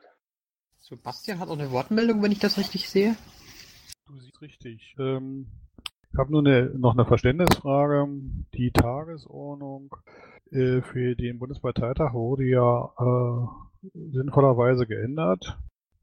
Sebastian 0.78 1.38
hat 1.40 1.48
auch 1.48 1.58
eine 1.58 1.70
Wortmeldung, 1.70 2.22
wenn 2.22 2.32
ich 2.32 2.38
das 2.38 2.58
richtig 2.58 2.88
sehe. 2.88 3.16
Du 4.06 4.18
siehst 4.18 4.40
richtig. 4.42 4.94
Ähm, 4.98 5.46
ich 6.12 6.18
habe 6.18 6.30
nur 6.30 6.40
eine, 6.40 6.70
noch 6.76 6.92
eine 6.92 7.06
Verständnisfrage. 7.06 8.06
Die 8.54 8.70
Tagesordnung 8.72 9.96
für 10.52 11.16
den 11.16 11.38
Bundesparteitag 11.38 12.12
wurde 12.12 12.44
ja 12.44 12.92
äh, 12.98 13.88
sinnvollerweise 14.12 14.86
geändert. 14.86 15.58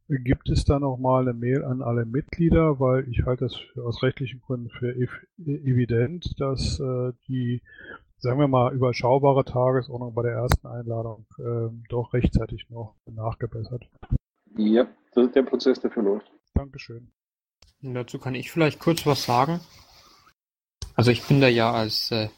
Gibt 0.07 0.49
es 0.49 0.65
da 0.65 0.79
nochmal 0.79 1.21
eine 1.21 1.37
Mail 1.37 1.63
an 1.63 1.83
alle 1.83 2.03
Mitglieder, 2.03 2.79
weil 2.79 3.07
ich 3.09 3.25
halte 3.27 3.45
es 3.45 3.55
für, 3.55 3.85
aus 3.85 4.01
rechtlichen 4.01 4.41
Gründen 4.41 4.71
für 4.71 4.95
ev 4.95 5.11
evident, 5.37 6.33
dass 6.39 6.79
äh, 6.79 7.13
die, 7.27 7.61
sagen 8.17 8.39
wir 8.39 8.47
mal, 8.47 8.73
überschaubare 8.73 9.45
Tagesordnung 9.45 10.15
bei 10.15 10.23
der 10.23 10.33
ersten 10.33 10.65
Einladung 10.65 11.27
äh, 11.37 11.69
doch 11.89 12.11
rechtzeitig 12.13 12.71
noch 12.71 12.95
nachgebessert. 13.05 13.87
Ja, 14.57 14.87
das 15.13 15.27
ist 15.27 15.35
der 15.35 15.43
Prozess, 15.43 15.79
der 15.79 15.91
läuft. 16.01 16.31
Dankeschön. 16.55 17.11
Und 17.83 17.93
dazu 17.93 18.17
kann 18.17 18.33
ich 18.33 18.51
vielleicht 18.51 18.79
kurz 18.79 19.05
was 19.05 19.23
sagen. 19.23 19.59
Also 20.95 21.11
ich 21.11 21.23
bin 21.27 21.39
da 21.39 21.47
ja 21.47 21.71
als 21.71 22.11
äh, 22.11 22.29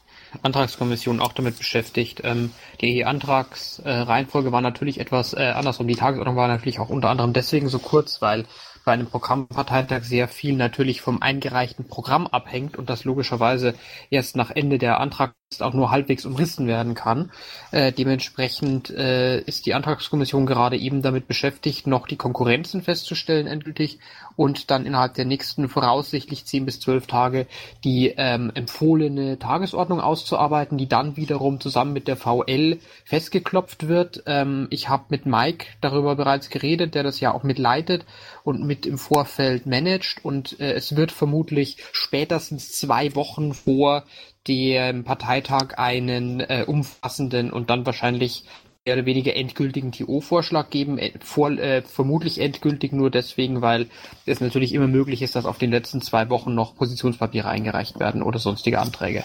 Antragskommission 0.42 1.20
auch 1.20 1.32
damit 1.32 1.58
beschäftigt. 1.58 2.22
Ähm, 2.24 2.52
die 2.80 3.04
Antragsreihenfolge 3.04 4.48
äh, 4.48 4.52
war 4.52 4.60
natürlich 4.60 5.00
etwas 5.00 5.34
äh, 5.34 5.52
andersrum. 5.54 5.88
Die 5.88 5.96
Tagesordnung 5.96 6.36
war 6.36 6.48
natürlich 6.48 6.78
auch 6.78 6.88
unter 6.88 7.10
anderem 7.10 7.32
deswegen 7.32 7.68
so 7.68 7.78
kurz, 7.78 8.22
weil 8.22 8.46
bei 8.84 8.92
einem 8.92 9.06
Programmparteitag 9.06 10.04
sehr 10.04 10.28
viel 10.28 10.56
natürlich 10.56 11.00
vom 11.00 11.22
eingereichten 11.22 11.86
Programm 11.86 12.26
abhängt 12.26 12.76
und 12.76 12.90
das 12.90 13.04
logischerweise 13.04 13.74
erst 14.10 14.36
nach 14.36 14.50
Ende 14.50 14.78
der 14.78 14.98
Antrags 15.00 15.34
auch 15.60 15.74
nur 15.74 15.90
halbwegs 15.90 16.24
umrissen 16.24 16.66
werden 16.66 16.94
kann. 16.94 17.30
Äh, 17.72 17.92
dementsprechend 17.92 18.88
äh, 18.88 19.40
ist 19.40 19.66
die 19.66 19.74
Antragskommission 19.74 20.46
gerade 20.46 20.78
eben 20.78 21.02
damit 21.02 21.28
beschäftigt, 21.28 21.86
noch 21.86 22.06
die 22.06 22.16
Konkurrenzen 22.16 22.80
festzustellen 22.82 23.46
endgültig 23.46 23.98
und 24.36 24.70
dann 24.70 24.86
innerhalb 24.86 25.14
der 25.14 25.24
nächsten 25.24 25.68
voraussichtlich 25.68 26.44
zehn 26.44 26.64
bis 26.64 26.80
zwölf 26.80 27.06
Tage 27.06 27.46
die 27.84 28.14
ähm, 28.16 28.50
empfohlene 28.54 29.38
Tagesordnung 29.38 30.00
auszuarbeiten, 30.00 30.78
die 30.78 30.88
dann 30.88 31.16
wiederum 31.16 31.60
zusammen 31.60 31.92
mit 31.92 32.08
der 32.08 32.16
VL 32.16 32.78
festgeklopft 33.04 33.88
wird. 33.88 34.22
Ähm, 34.26 34.68
ich 34.70 34.88
habe 34.88 35.04
mit 35.08 35.26
Mike 35.26 35.66
darüber 35.80 36.16
bereits 36.16 36.50
geredet, 36.50 36.94
der 36.94 37.02
das 37.02 37.20
ja 37.20 37.34
auch 37.34 37.42
mitleitet 37.42 38.04
und 38.44 38.64
mit 38.64 38.86
im 38.86 38.98
Vorfeld 38.98 39.66
managt 39.66 40.24
und 40.24 40.58
äh, 40.60 40.72
es 40.72 40.96
wird 40.96 41.12
vermutlich 41.12 41.76
spätestens 41.92 42.72
zwei 42.72 43.14
Wochen 43.14 43.54
vor 43.54 44.04
dem 44.48 45.04
Parteitag 45.04 45.78
einen 45.78 46.40
äh, 46.40 46.64
umfassenden 46.66 47.52
und 47.52 47.70
dann 47.70 47.86
wahrscheinlich 47.86 48.44
mehr 48.84 48.96
oder 48.96 49.06
weniger 49.06 49.36
endgültigen 49.36 49.92
TO-Vorschlag 49.92 50.70
geben, 50.70 50.98
äh, 50.98 51.12
vor, 51.20 51.50
äh, 51.50 51.82
vermutlich 51.82 52.40
endgültig 52.40 52.92
nur 52.92 53.10
deswegen, 53.10 53.62
weil 53.62 53.88
es 54.26 54.40
natürlich 54.40 54.74
immer 54.74 54.88
möglich 54.88 55.22
ist, 55.22 55.36
dass 55.36 55.46
auf 55.46 55.58
den 55.58 55.70
letzten 55.70 56.00
zwei 56.00 56.28
Wochen 56.30 56.54
noch 56.54 56.74
Positionspapiere 56.74 57.48
eingereicht 57.48 58.00
werden 58.00 58.22
oder 58.22 58.38
sonstige 58.38 58.80
Anträge. 58.80 59.24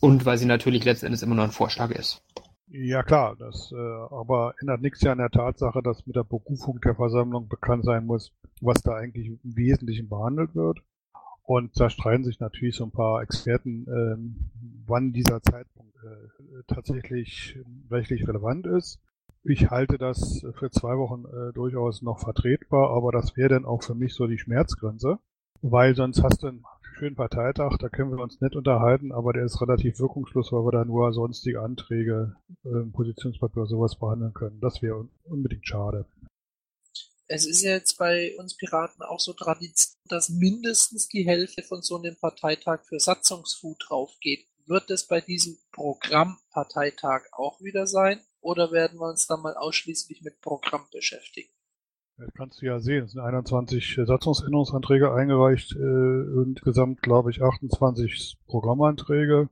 Und 0.00 0.26
weil 0.26 0.38
sie 0.38 0.46
natürlich 0.46 0.84
letztendlich 0.84 1.22
immer 1.22 1.34
nur 1.34 1.44
ein 1.44 1.50
Vorschlag 1.50 1.90
ist. 1.90 2.22
Ja 2.72 3.02
klar, 3.02 3.34
das 3.36 3.72
äh, 3.72 3.76
aber 3.76 4.54
ändert 4.60 4.80
nichts 4.80 5.04
an 5.04 5.18
der 5.18 5.30
Tatsache, 5.30 5.82
dass 5.82 6.06
mit 6.06 6.14
der 6.14 6.22
Berufung 6.22 6.80
der 6.80 6.94
Versammlung 6.94 7.48
bekannt 7.48 7.84
sein 7.84 8.06
muss, 8.06 8.32
was 8.60 8.80
da 8.82 8.94
eigentlich 8.94 9.26
im 9.26 9.40
Wesentlichen 9.42 10.08
behandelt 10.08 10.54
wird. 10.54 10.78
Und 11.42 11.78
da 11.80 11.90
streiten 11.90 12.24
sich 12.24 12.38
natürlich 12.40 12.76
so 12.76 12.84
ein 12.84 12.92
paar 12.92 13.22
Experten, 13.22 13.86
ähm, 13.88 14.50
wann 14.86 15.12
dieser 15.12 15.42
Zeitpunkt 15.42 15.96
äh, 15.96 16.62
tatsächlich 16.66 17.58
rechtlich 17.90 18.26
relevant 18.26 18.66
ist. 18.66 19.00
Ich 19.42 19.70
halte 19.70 19.98
das 19.98 20.44
für 20.58 20.70
zwei 20.70 20.96
Wochen 20.98 21.24
äh, 21.24 21.52
durchaus 21.52 22.02
noch 22.02 22.20
vertretbar, 22.20 22.90
aber 22.90 23.10
das 23.10 23.36
wäre 23.36 23.48
dann 23.48 23.64
auch 23.64 23.82
für 23.82 23.94
mich 23.94 24.14
so 24.14 24.26
die 24.26 24.38
Schmerzgrenze, 24.38 25.18
weil 25.62 25.94
sonst 25.94 26.22
hast 26.22 26.42
du 26.42 26.48
einen 26.48 26.64
schönen 26.82 27.16
Parteitag, 27.16 27.78
da 27.78 27.88
können 27.88 28.10
wir 28.10 28.22
uns 28.22 28.40
nicht 28.40 28.54
unterhalten, 28.54 29.12
aber 29.12 29.32
der 29.32 29.44
ist 29.44 29.60
relativ 29.62 29.98
wirkungslos, 29.98 30.52
weil 30.52 30.66
wir 30.66 30.72
da 30.72 30.84
nur 30.84 31.12
sonstige 31.14 31.62
Anträge, 31.62 32.36
äh, 32.64 32.84
Positionspapier 32.92 33.62
oder 33.62 33.66
sowas 33.66 33.96
behandeln 33.96 34.34
können. 34.34 34.60
Das 34.60 34.82
wäre 34.82 35.08
unbedingt 35.24 35.66
schade 35.66 36.04
es 37.30 37.46
ist 37.46 37.62
jetzt 37.62 37.96
bei 37.96 38.36
uns 38.38 38.56
Piraten 38.56 39.02
auch 39.02 39.20
so 39.20 39.32
Tradition, 39.32 39.99
dass 40.10 40.28
mindestens 40.28 41.08
die 41.08 41.26
Hälfte 41.26 41.62
von 41.62 41.82
so 41.82 41.96
einem 41.96 42.16
Parteitag 42.16 42.84
für 42.84 42.98
Satzungsfood 42.98 43.78
draufgeht. 43.88 44.46
Wird 44.66 44.90
es 44.90 45.06
bei 45.06 45.20
diesem 45.20 45.58
Programmparteitag 45.72 47.22
auch 47.32 47.60
wieder 47.60 47.86
sein 47.86 48.20
oder 48.40 48.72
werden 48.72 48.98
wir 48.98 49.08
uns 49.08 49.26
dann 49.26 49.42
mal 49.42 49.54
ausschließlich 49.54 50.22
mit 50.22 50.40
Programm 50.40 50.86
beschäftigen? 50.92 51.50
Das 52.16 52.28
kannst 52.34 52.60
du 52.60 52.66
ja 52.66 52.80
sehen. 52.80 53.04
Es 53.04 53.12
sind 53.12 53.20
21 53.20 53.98
Satzungsänderungsanträge 54.04 55.12
eingereicht, 55.12 55.74
äh, 55.74 56.42
insgesamt 56.44 57.02
glaube 57.02 57.30
ich 57.30 57.42
28 57.42 58.36
Programmanträge. 58.46 59.48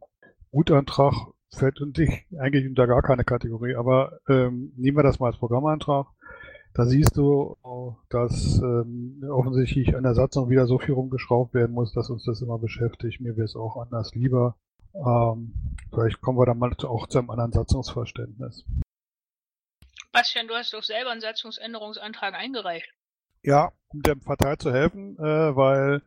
Gutantrag 0.51 1.14
fällt 1.51 1.81
eigentlich 2.38 2.68
unter 2.68 2.87
gar 2.87 3.03
keine 3.03 3.25
Kategorie, 3.25 3.75
aber 3.75 4.21
ähm, 4.29 4.73
nehmen 4.77 4.99
wir 4.99 5.03
das 5.03 5.18
mal 5.18 5.29
als 5.29 5.38
Programmantrag. 5.38 6.07
Da 6.79 6.85
siehst 6.85 7.17
du, 7.17 7.57
dass 8.09 8.61
ähm, 8.62 9.25
offensichtlich 9.29 9.97
an 9.97 10.05
der 10.05 10.14
Satzung 10.14 10.49
wieder 10.49 10.69
so 10.69 10.79
viel 10.79 10.95
rumgeschraubt 10.95 11.53
werden 11.53 11.75
muss, 11.75 11.93
dass 11.93 12.09
uns 12.09 12.23
das 12.23 12.41
immer 12.41 12.57
beschäftigt. 12.57 13.21
Mir 13.21 13.37
wäre 13.37 13.47
es 13.47 13.57
auch 13.57 13.77
anders 13.79 14.14
lieber. 14.14 14.55
Ähm, 14.95 15.55
vielleicht 15.93 16.21
kommen 16.21 16.38
wir 16.38 16.47
dann 16.47 16.61
mal 16.61 16.73
auch 16.85 17.09
zu 17.09 17.19
einem 17.19 17.31
anderen 17.31 17.51
Satzungsverständnis. 17.51 18.64
Bastian, 20.12 20.47
du 20.47 20.55
hast 20.55 20.73
doch 20.73 20.85
selber 20.85 21.11
einen 21.11 21.21
Satzungsänderungsantrag 21.21 22.35
eingereicht. 22.35 22.95
Ja, 23.43 23.73
um 23.88 24.03
der 24.03 24.14
Partei 24.14 24.55
zu 24.55 24.73
helfen, 24.73 25.19
äh, 25.19 25.57
weil 25.57 26.03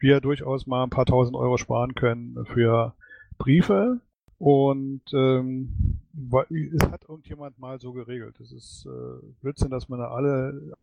wir 0.00 0.20
durchaus 0.20 0.66
mal 0.66 0.82
ein 0.82 0.90
paar 0.90 1.06
tausend 1.06 1.36
Euro 1.36 1.58
sparen 1.58 1.94
können 1.94 2.44
für 2.54 2.96
Briefe, 3.38 4.00
und 4.38 5.02
ähm, 5.12 6.00
es 6.74 6.82
hat 6.88 7.04
irgendjemand 7.08 7.58
mal 7.58 7.80
so 7.80 7.92
geregelt. 7.92 8.38
Es 8.40 8.52
ist 8.52 8.86
äh, 8.86 9.26
Blödsinn, 9.40 9.70
dass 9.70 9.88
man 9.88 9.98
da 9.98 10.10
alle 10.10 10.76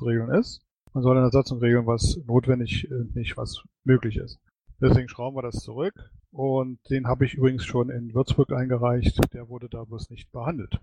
Regeln 0.00 0.30
ist. 0.30 0.62
Man 0.94 1.02
soll 1.02 1.16
in 1.16 1.22
der 1.22 1.30
Satzung 1.30 1.58
regeln, 1.58 1.86
was 1.86 2.18
notwendig, 2.26 2.90
äh, 2.90 3.04
nicht 3.14 3.36
was 3.36 3.62
möglich 3.84 4.16
ist. 4.16 4.38
Deswegen 4.80 5.08
schrauben 5.08 5.36
wir 5.36 5.42
das 5.42 5.62
zurück. 5.62 5.94
Und 6.32 6.78
den 6.90 7.06
habe 7.06 7.26
ich 7.26 7.34
übrigens 7.34 7.64
schon 7.64 7.90
in 7.90 8.14
Würzburg 8.14 8.52
eingereicht. 8.52 9.18
Der 9.32 9.48
wurde 9.48 9.68
da 9.68 9.84
bloß 9.84 10.10
nicht 10.10 10.32
behandelt. 10.32 10.78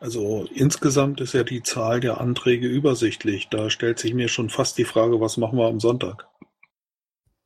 Also 0.00 0.46
insgesamt 0.54 1.20
ist 1.20 1.34
ja 1.34 1.44
die 1.44 1.62
Zahl 1.62 2.00
der 2.00 2.20
Anträge 2.20 2.66
übersichtlich. 2.66 3.48
Da 3.48 3.70
stellt 3.70 3.98
sich 3.98 4.12
mir 4.12 4.28
schon 4.28 4.50
fast 4.50 4.76
die 4.76 4.84
Frage, 4.84 5.20
was 5.20 5.36
machen 5.36 5.58
wir 5.58 5.66
am 5.66 5.80
Sonntag? 5.80 6.28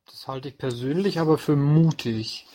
Das 0.05 0.27
halte 0.27 0.49
ich 0.49 0.57
persönlich 0.57 1.19
aber 1.19 1.37
für 1.37 1.55
mutig. 1.55 2.47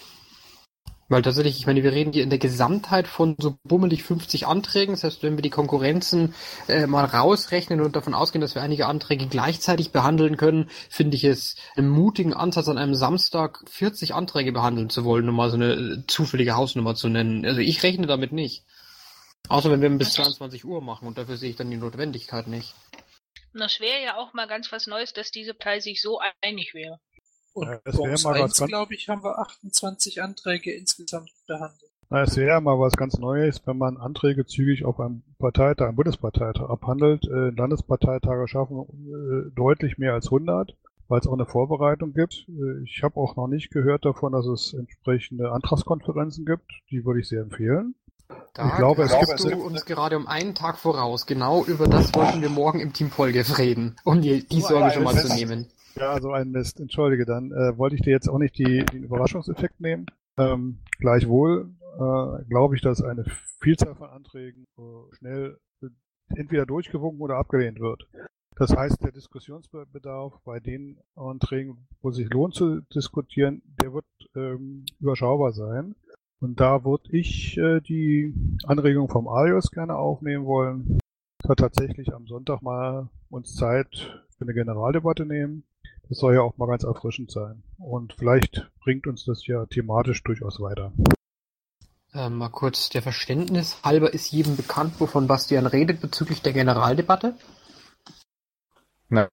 Weil 1.08 1.22
tatsächlich, 1.22 1.58
ich 1.58 1.66
meine, 1.66 1.82
wir 1.82 1.92
reden 1.92 2.12
hier 2.12 2.22
in 2.22 2.30
der 2.30 2.38
Gesamtheit 2.38 3.06
von 3.06 3.36
so 3.38 3.58
bummelig 3.64 4.02
50 4.02 4.46
Anträgen. 4.46 4.94
Das 4.94 5.04
heißt, 5.04 5.22
wenn 5.22 5.36
wir 5.36 5.42
die 5.42 5.50
Konkurrenzen 5.50 6.34
äh, 6.66 6.86
mal 6.86 7.04
rausrechnen 7.04 7.80
und 7.82 7.94
davon 7.94 8.14
ausgehen, 8.14 8.40
dass 8.40 8.54
wir 8.54 8.62
einige 8.62 8.86
Anträge 8.86 9.26
gleichzeitig 9.26 9.92
behandeln 9.92 10.36
können, 10.36 10.70
finde 10.88 11.16
ich 11.16 11.24
es 11.24 11.56
einen 11.76 11.88
mutigen 11.88 12.32
Ansatz, 12.32 12.68
an 12.68 12.78
einem 12.78 12.94
Samstag 12.94 13.62
40 13.68 14.14
Anträge 14.14 14.52
behandeln 14.52 14.88
zu 14.88 15.04
wollen, 15.04 15.28
um 15.28 15.36
mal 15.36 15.50
so 15.50 15.56
eine 15.56 15.72
äh, 15.74 16.06
zufällige 16.06 16.56
Hausnummer 16.56 16.94
zu 16.94 17.08
nennen. 17.08 17.44
Also 17.44 17.60
ich 17.60 17.82
rechne 17.82 18.06
damit 18.06 18.32
nicht. 18.32 18.64
Außer 19.48 19.70
wenn 19.70 19.82
wir 19.82 19.90
bis 19.90 20.14
22 20.14 20.64
Uhr 20.64 20.80
machen 20.80 21.06
und 21.06 21.18
dafür 21.18 21.36
sehe 21.36 21.50
ich 21.50 21.56
dann 21.56 21.70
die 21.70 21.76
Notwendigkeit 21.76 22.46
nicht. 22.46 22.74
Das 23.52 23.78
wäre 23.78 24.02
ja 24.02 24.16
auch 24.16 24.32
mal 24.32 24.46
ganz 24.46 24.72
was 24.72 24.86
Neues, 24.86 25.12
dass 25.12 25.30
diese 25.30 25.54
Partei 25.54 25.80
sich 25.80 26.00
so 26.00 26.18
einig 26.40 26.74
wäre. 26.74 26.98
Und 27.54 27.68
ja, 27.68 27.80
es 27.84 27.96
wäre 27.96 28.34
mal 28.34 28.42
was 28.42 28.56
glaube 28.66 28.94
ich, 28.94 29.08
haben 29.08 29.22
wir 29.22 29.38
28 29.38 30.22
Anträge 30.22 30.72
insgesamt 30.72 31.30
behandelt. 31.46 31.90
Na, 32.10 32.22
es 32.22 32.36
wäre 32.36 32.60
mal 32.60 32.78
was 32.78 32.96
ganz 32.96 33.18
Neues, 33.18 33.62
wenn 33.64 33.78
man 33.78 33.96
Anträge 33.96 34.44
zügig 34.44 34.84
auf 34.84 35.00
einem 35.00 35.22
Parteitag, 35.38 35.86
einem 35.86 35.96
Bundesparteitag 35.96 36.68
abhandelt. 36.68 37.24
Äh, 37.24 37.50
Landesparteitage 37.50 38.46
schaffen 38.48 38.80
äh, 38.80 39.54
deutlich 39.54 39.98
mehr 39.98 40.14
als 40.14 40.26
100, 40.26 40.76
weil 41.08 41.20
es 41.20 41.26
auch 41.26 41.32
eine 41.32 41.46
Vorbereitung 41.46 42.12
gibt. 42.12 42.46
Äh, 42.48 42.82
ich 42.84 43.02
habe 43.02 43.16
auch 43.16 43.36
noch 43.36 43.46
nicht 43.46 43.70
gehört 43.70 44.04
davon, 44.04 44.32
dass 44.32 44.46
es 44.46 44.74
entsprechende 44.74 45.52
Antragskonferenzen 45.52 46.44
gibt. 46.44 46.70
Die 46.90 47.04
würde 47.04 47.20
ich 47.20 47.28
sehr 47.28 47.42
empfehlen. 47.42 47.94
Da 48.54 48.68
ich 48.68 48.76
glaube, 48.76 49.02
es 49.02 49.18
gibt 49.18 49.52
du 49.52 49.64
uns 49.64 49.84
gerade 49.84 50.16
um 50.16 50.26
einen 50.26 50.54
Tag 50.54 50.78
voraus. 50.78 51.26
Genau 51.26 51.64
über 51.64 51.88
das 51.88 52.14
wollten 52.14 52.42
wir 52.42 52.48
morgen 52.48 52.80
im 52.80 52.92
Team 52.92 53.10
Polgef 53.10 53.58
reden, 53.58 53.96
um 54.04 54.22
die, 54.22 54.46
die 54.46 54.60
Sorge 54.60 54.92
schon 54.92 55.04
mal 55.04 55.16
zu 55.16 55.32
nehmen. 55.34 55.68
Ja, 55.96 56.12
also 56.12 56.32
ein 56.32 56.50
Mist. 56.50 56.80
Entschuldige, 56.80 57.24
dann 57.24 57.52
äh, 57.52 57.78
wollte 57.78 57.96
ich 57.96 58.02
dir 58.02 58.10
jetzt 58.10 58.28
auch 58.28 58.38
nicht 58.38 58.58
die, 58.58 58.84
den 58.84 59.04
Überraschungseffekt 59.04 59.80
nehmen. 59.80 60.06
Ähm, 60.36 60.78
gleichwohl 60.98 61.70
äh, 61.94 62.44
glaube 62.48 62.74
ich, 62.74 62.82
dass 62.82 63.02
eine 63.02 63.24
Vielzahl 63.60 63.94
von 63.94 64.10
Anträgen 64.10 64.66
äh, 64.76 65.14
schnell 65.16 65.58
äh, 65.82 65.86
entweder 66.34 66.66
durchgewunken 66.66 67.20
oder 67.20 67.36
abgelehnt 67.36 67.78
wird. 67.78 68.08
Das 68.56 68.74
heißt, 68.74 69.02
der 69.02 69.12
Diskussionsbedarf 69.12 70.40
bei 70.44 70.60
den 70.60 70.98
Anträgen, 71.14 71.86
wo 72.02 72.10
sich 72.10 72.28
lohnt 72.30 72.54
zu 72.54 72.80
diskutieren, 72.94 73.62
der 73.80 73.92
wird 73.92 74.06
ähm, 74.34 74.86
überschaubar 75.00 75.52
sein. 75.52 75.94
Und 76.40 76.60
da 76.60 76.84
würde 76.84 77.16
ich 77.16 77.56
äh, 77.56 77.80
die 77.80 78.34
Anregung 78.64 79.08
vom 79.08 79.28
Arius 79.28 79.70
gerne 79.70 79.96
aufnehmen 79.96 80.44
wollen, 80.44 80.98
da 81.38 81.54
tatsächlich 81.54 82.12
am 82.12 82.26
Sonntag 82.26 82.62
mal 82.62 83.08
uns 83.28 83.54
Zeit 83.54 84.22
für 84.36 84.44
eine 84.44 84.54
Generaldebatte 84.54 85.24
nehmen 85.24 85.64
das 86.08 86.18
soll 86.18 86.34
ja 86.34 86.42
auch 86.42 86.56
mal 86.56 86.66
ganz 86.66 86.84
erfrischend 86.84 87.30
sein. 87.30 87.62
Und 87.78 88.14
vielleicht 88.14 88.70
bringt 88.82 89.06
uns 89.06 89.24
das 89.24 89.46
ja 89.46 89.66
thematisch 89.66 90.22
durchaus 90.22 90.60
weiter. 90.60 90.92
Äh, 92.12 92.28
mal 92.28 92.48
kurz 92.48 92.90
der 92.90 93.02
Verständnis 93.02 93.78
halber 93.82 94.14
ist 94.14 94.30
jedem 94.30 94.56
bekannt, 94.56 94.94
wovon 95.00 95.26
Bastian 95.26 95.66
redet 95.66 96.00
bezüglich 96.00 96.42
der 96.42 96.52
Generaldebatte? 96.52 97.34
Nein. 99.08 99.28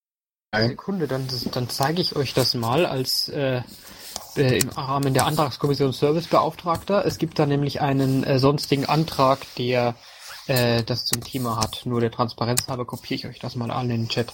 Sekunde, 0.54 1.08
dann, 1.08 1.28
dann 1.54 1.70
zeige 1.70 2.02
ich 2.02 2.16
euch 2.16 2.34
das 2.34 2.56
mal 2.56 2.86
als 2.86 3.30
äh, 3.30 3.62
äh, 4.36 4.60
im 4.60 4.70
Rahmen 4.70 5.14
der 5.14 5.26
Antragskommission 5.26 5.94
Servicebeauftragter. 5.94 7.06
Es 7.06 7.18
gibt 7.18 7.40
da 7.40 7.46
nämlich 7.46 7.82
einen 7.82 8.24
äh, 8.24 8.40
sonstigen 8.40 8.86
Antrag, 8.86 9.40
der 9.58 9.96
äh, 10.48 10.84
das 10.84 11.06
zum 11.06 11.24
Thema 11.24 11.58
hat. 11.58 11.86
Nur 11.86 12.02
der 12.02 12.12
Transparenz 12.12 12.68
halber 12.68 12.86
kopiere 12.86 13.16
ich 13.16 13.28
euch 13.28 13.40
das 13.40 13.56
mal 13.56 13.72
an 13.72 13.90
in 13.90 14.02
den 14.02 14.10
Chat. 14.10 14.34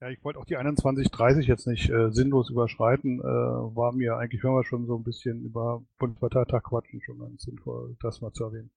Ja, 0.00 0.08
ich 0.08 0.24
wollte 0.24 0.38
auch 0.38 0.46
die 0.46 0.56
21.30 0.56 1.42
jetzt 1.42 1.66
nicht 1.66 1.90
äh, 1.90 2.10
sinnlos 2.10 2.48
überschreiten. 2.48 3.20
Äh, 3.20 3.22
war 3.22 3.92
mir 3.92 4.16
eigentlich, 4.16 4.42
wenn 4.42 4.52
wir 4.52 4.64
schon 4.64 4.86
so 4.86 4.96
ein 4.96 5.04
bisschen 5.04 5.42
über 5.42 5.82
Bundesparteitag 5.98 6.62
quatschen, 6.62 7.02
schon 7.02 7.18
ganz 7.18 7.42
sinnvoll, 7.42 7.96
das 8.00 8.22
mal 8.22 8.32
zu 8.32 8.44
erwähnen. 8.44 8.70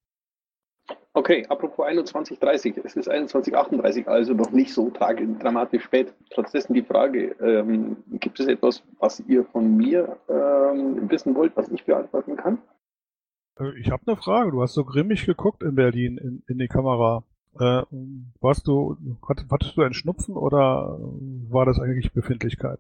Okay, 1.13 1.45
apropos 1.47 1.86
21.30, 1.86 2.81
es 2.83 2.95
ist 2.97 3.09
21.38, 3.09 4.07
also 4.07 4.33
noch 4.33 4.51
nicht 4.51 4.73
so 4.73 4.89
dramatisch 4.89 5.83
spät. 5.83 6.13
Trotzdem 6.31 6.73
die 6.73 6.81
Frage, 6.81 7.36
ähm, 7.39 7.97
gibt 8.19 8.39
es 8.41 8.47
etwas, 8.47 8.83
was 8.99 9.21
ihr 9.21 9.45
von 9.45 9.77
mir 9.77 10.17
ähm, 10.27 11.09
wissen 11.09 11.36
wollt, 11.36 11.55
was 11.55 11.69
ich 11.69 11.86
beantworten 11.86 12.36
kann? 12.36 12.57
Äh, 13.59 13.79
ich 13.79 13.91
habe 13.91 14.03
eine 14.07 14.17
Frage. 14.17 14.51
Du 14.51 14.62
hast 14.62 14.73
so 14.73 14.83
grimmig 14.83 15.25
geguckt 15.25 15.63
in 15.63 15.75
Berlin 15.75 16.17
in, 16.17 16.43
in 16.47 16.57
die 16.57 16.67
Kamera. 16.67 17.23
Äh, 17.60 17.84
warst 18.42 18.68
du, 18.68 18.98
hattest 19.28 19.78
du 19.78 19.82
einen 19.82 19.94
Schnupfen 19.94 20.36
oder 20.36 20.98
war 21.50 21.66
das 21.66 21.80
eigentlich 21.80 22.12
Befindlichkeit? 22.12 22.80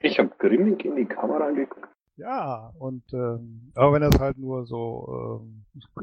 Ich 0.00 0.18
habe 0.18 0.30
grimmig 0.38 0.84
in 0.84 0.96
die 0.96 1.04
Kamera 1.04 1.50
geguckt. 1.50 1.88
Ja, 2.16 2.72
und 2.78 3.04
ähm, 3.12 3.70
aber 3.74 3.92
wenn 3.92 4.02
das 4.02 4.18
halt 4.18 4.38
nur 4.38 4.66
so 4.66 5.40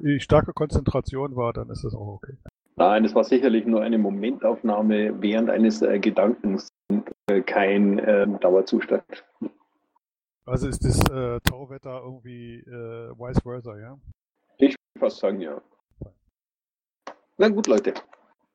ähm, 0.01 0.19
starke 0.19 0.53
Konzentration 0.53 1.35
war, 1.35 1.51
dann 1.51 1.69
ist 1.69 1.83
das 1.83 1.93
auch 1.93 2.07
okay. 2.07 2.37
Nein, 2.77 3.05
es 3.05 3.15
war 3.15 3.23
sicherlich 3.23 3.65
nur 3.65 3.81
eine 3.81 3.97
Momentaufnahme 3.97 5.21
während 5.21 5.49
eines 5.49 5.81
äh, 5.81 5.99
Gedankens 5.99 6.69
und 6.89 7.09
äh, 7.27 7.41
kein 7.41 7.99
äh, 7.99 8.27
Dauerzustand. 8.39 9.25
Also 10.45 10.67
ist 10.67 10.83
das 10.85 10.99
äh, 11.09 11.39
Tauwetter 11.41 12.01
irgendwie 12.03 12.59
äh, 12.59 13.11
vice 13.17 13.41
versa, 13.41 13.77
ja? 13.77 13.97
Ich 14.57 14.75
würde 14.75 14.99
fast 14.99 15.19
sagen, 15.19 15.41
ja. 15.41 15.61
Na 17.37 17.49
gut, 17.49 17.67
Leute. 17.67 17.93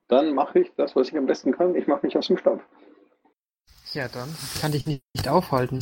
Dann 0.08 0.34
mache 0.34 0.60
ich 0.60 0.72
das, 0.76 0.96
was 0.96 1.08
ich 1.08 1.16
am 1.16 1.26
besten 1.26 1.52
kann. 1.52 1.74
Ich 1.76 1.86
mache 1.86 2.04
mich 2.06 2.16
aus 2.16 2.26
dem 2.26 2.38
Staub. 2.38 2.62
Ja, 3.92 4.08
dann 4.08 4.34
kann 4.60 4.72
ich 4.72 4.86
nicht, 4.86 5.02
nicht 5.14 5.28
aufhalten. 5.28 5.80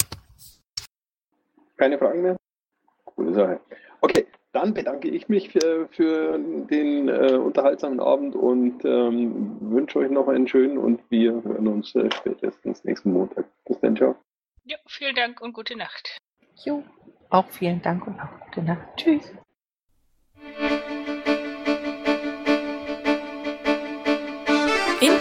Keine 1.77 1.99
Fragen 1.99 2.23
mehr? 2.23 2.37
Coole 3.05 3.35
Sache. 3.35 3.61
Okay, 4.01 4.27
dann 4.53 4.75
bedanke 4.75 5.09
ich 5.09 5.29
mich 5.29 5.51
für, 5.51 5.89
für 5.89 6.39
den 6.39 7.09
äh, 7.09 7.35
unterhaltsamen 7.35 8.01
Abend 8.01 8.35
und 8.35 8.85
ähm, 8.85 9.59
wünsche 9.61 9.99
euch 10.01 10.11
noch 10.11 10.29
einen 10.29 10.49
schönen 10.49 10.79
und 10.79 11.01
wir 11.11 11.43
hören 11.43 11.69
uns 11.69 11.95
äh, 11.95 12.11
spätestens 12.11 12.85
nächsten 12.85 13.13
Montag. 13.13 13.47
Bis 13.65 13.79
dann, 13.81 13.97
ciao. 13.97 14.17
Ja, 14.65 14.77
vielen 14.87 15.15
Dank 15.15 15.41
und 15.41 15.53
gute 15.53 15.77
Nacht. 15.77 16.19
Jo, 16.65 16.83
auch 17.31 17.49
vielen 17.49 17.81
Dank 17.83 18.07
und 18.07 18.19
auch 18.21 18.41
gute 18.47 18.63
Nacht. 18.63 18.87
Tschüss. 18.97 19.33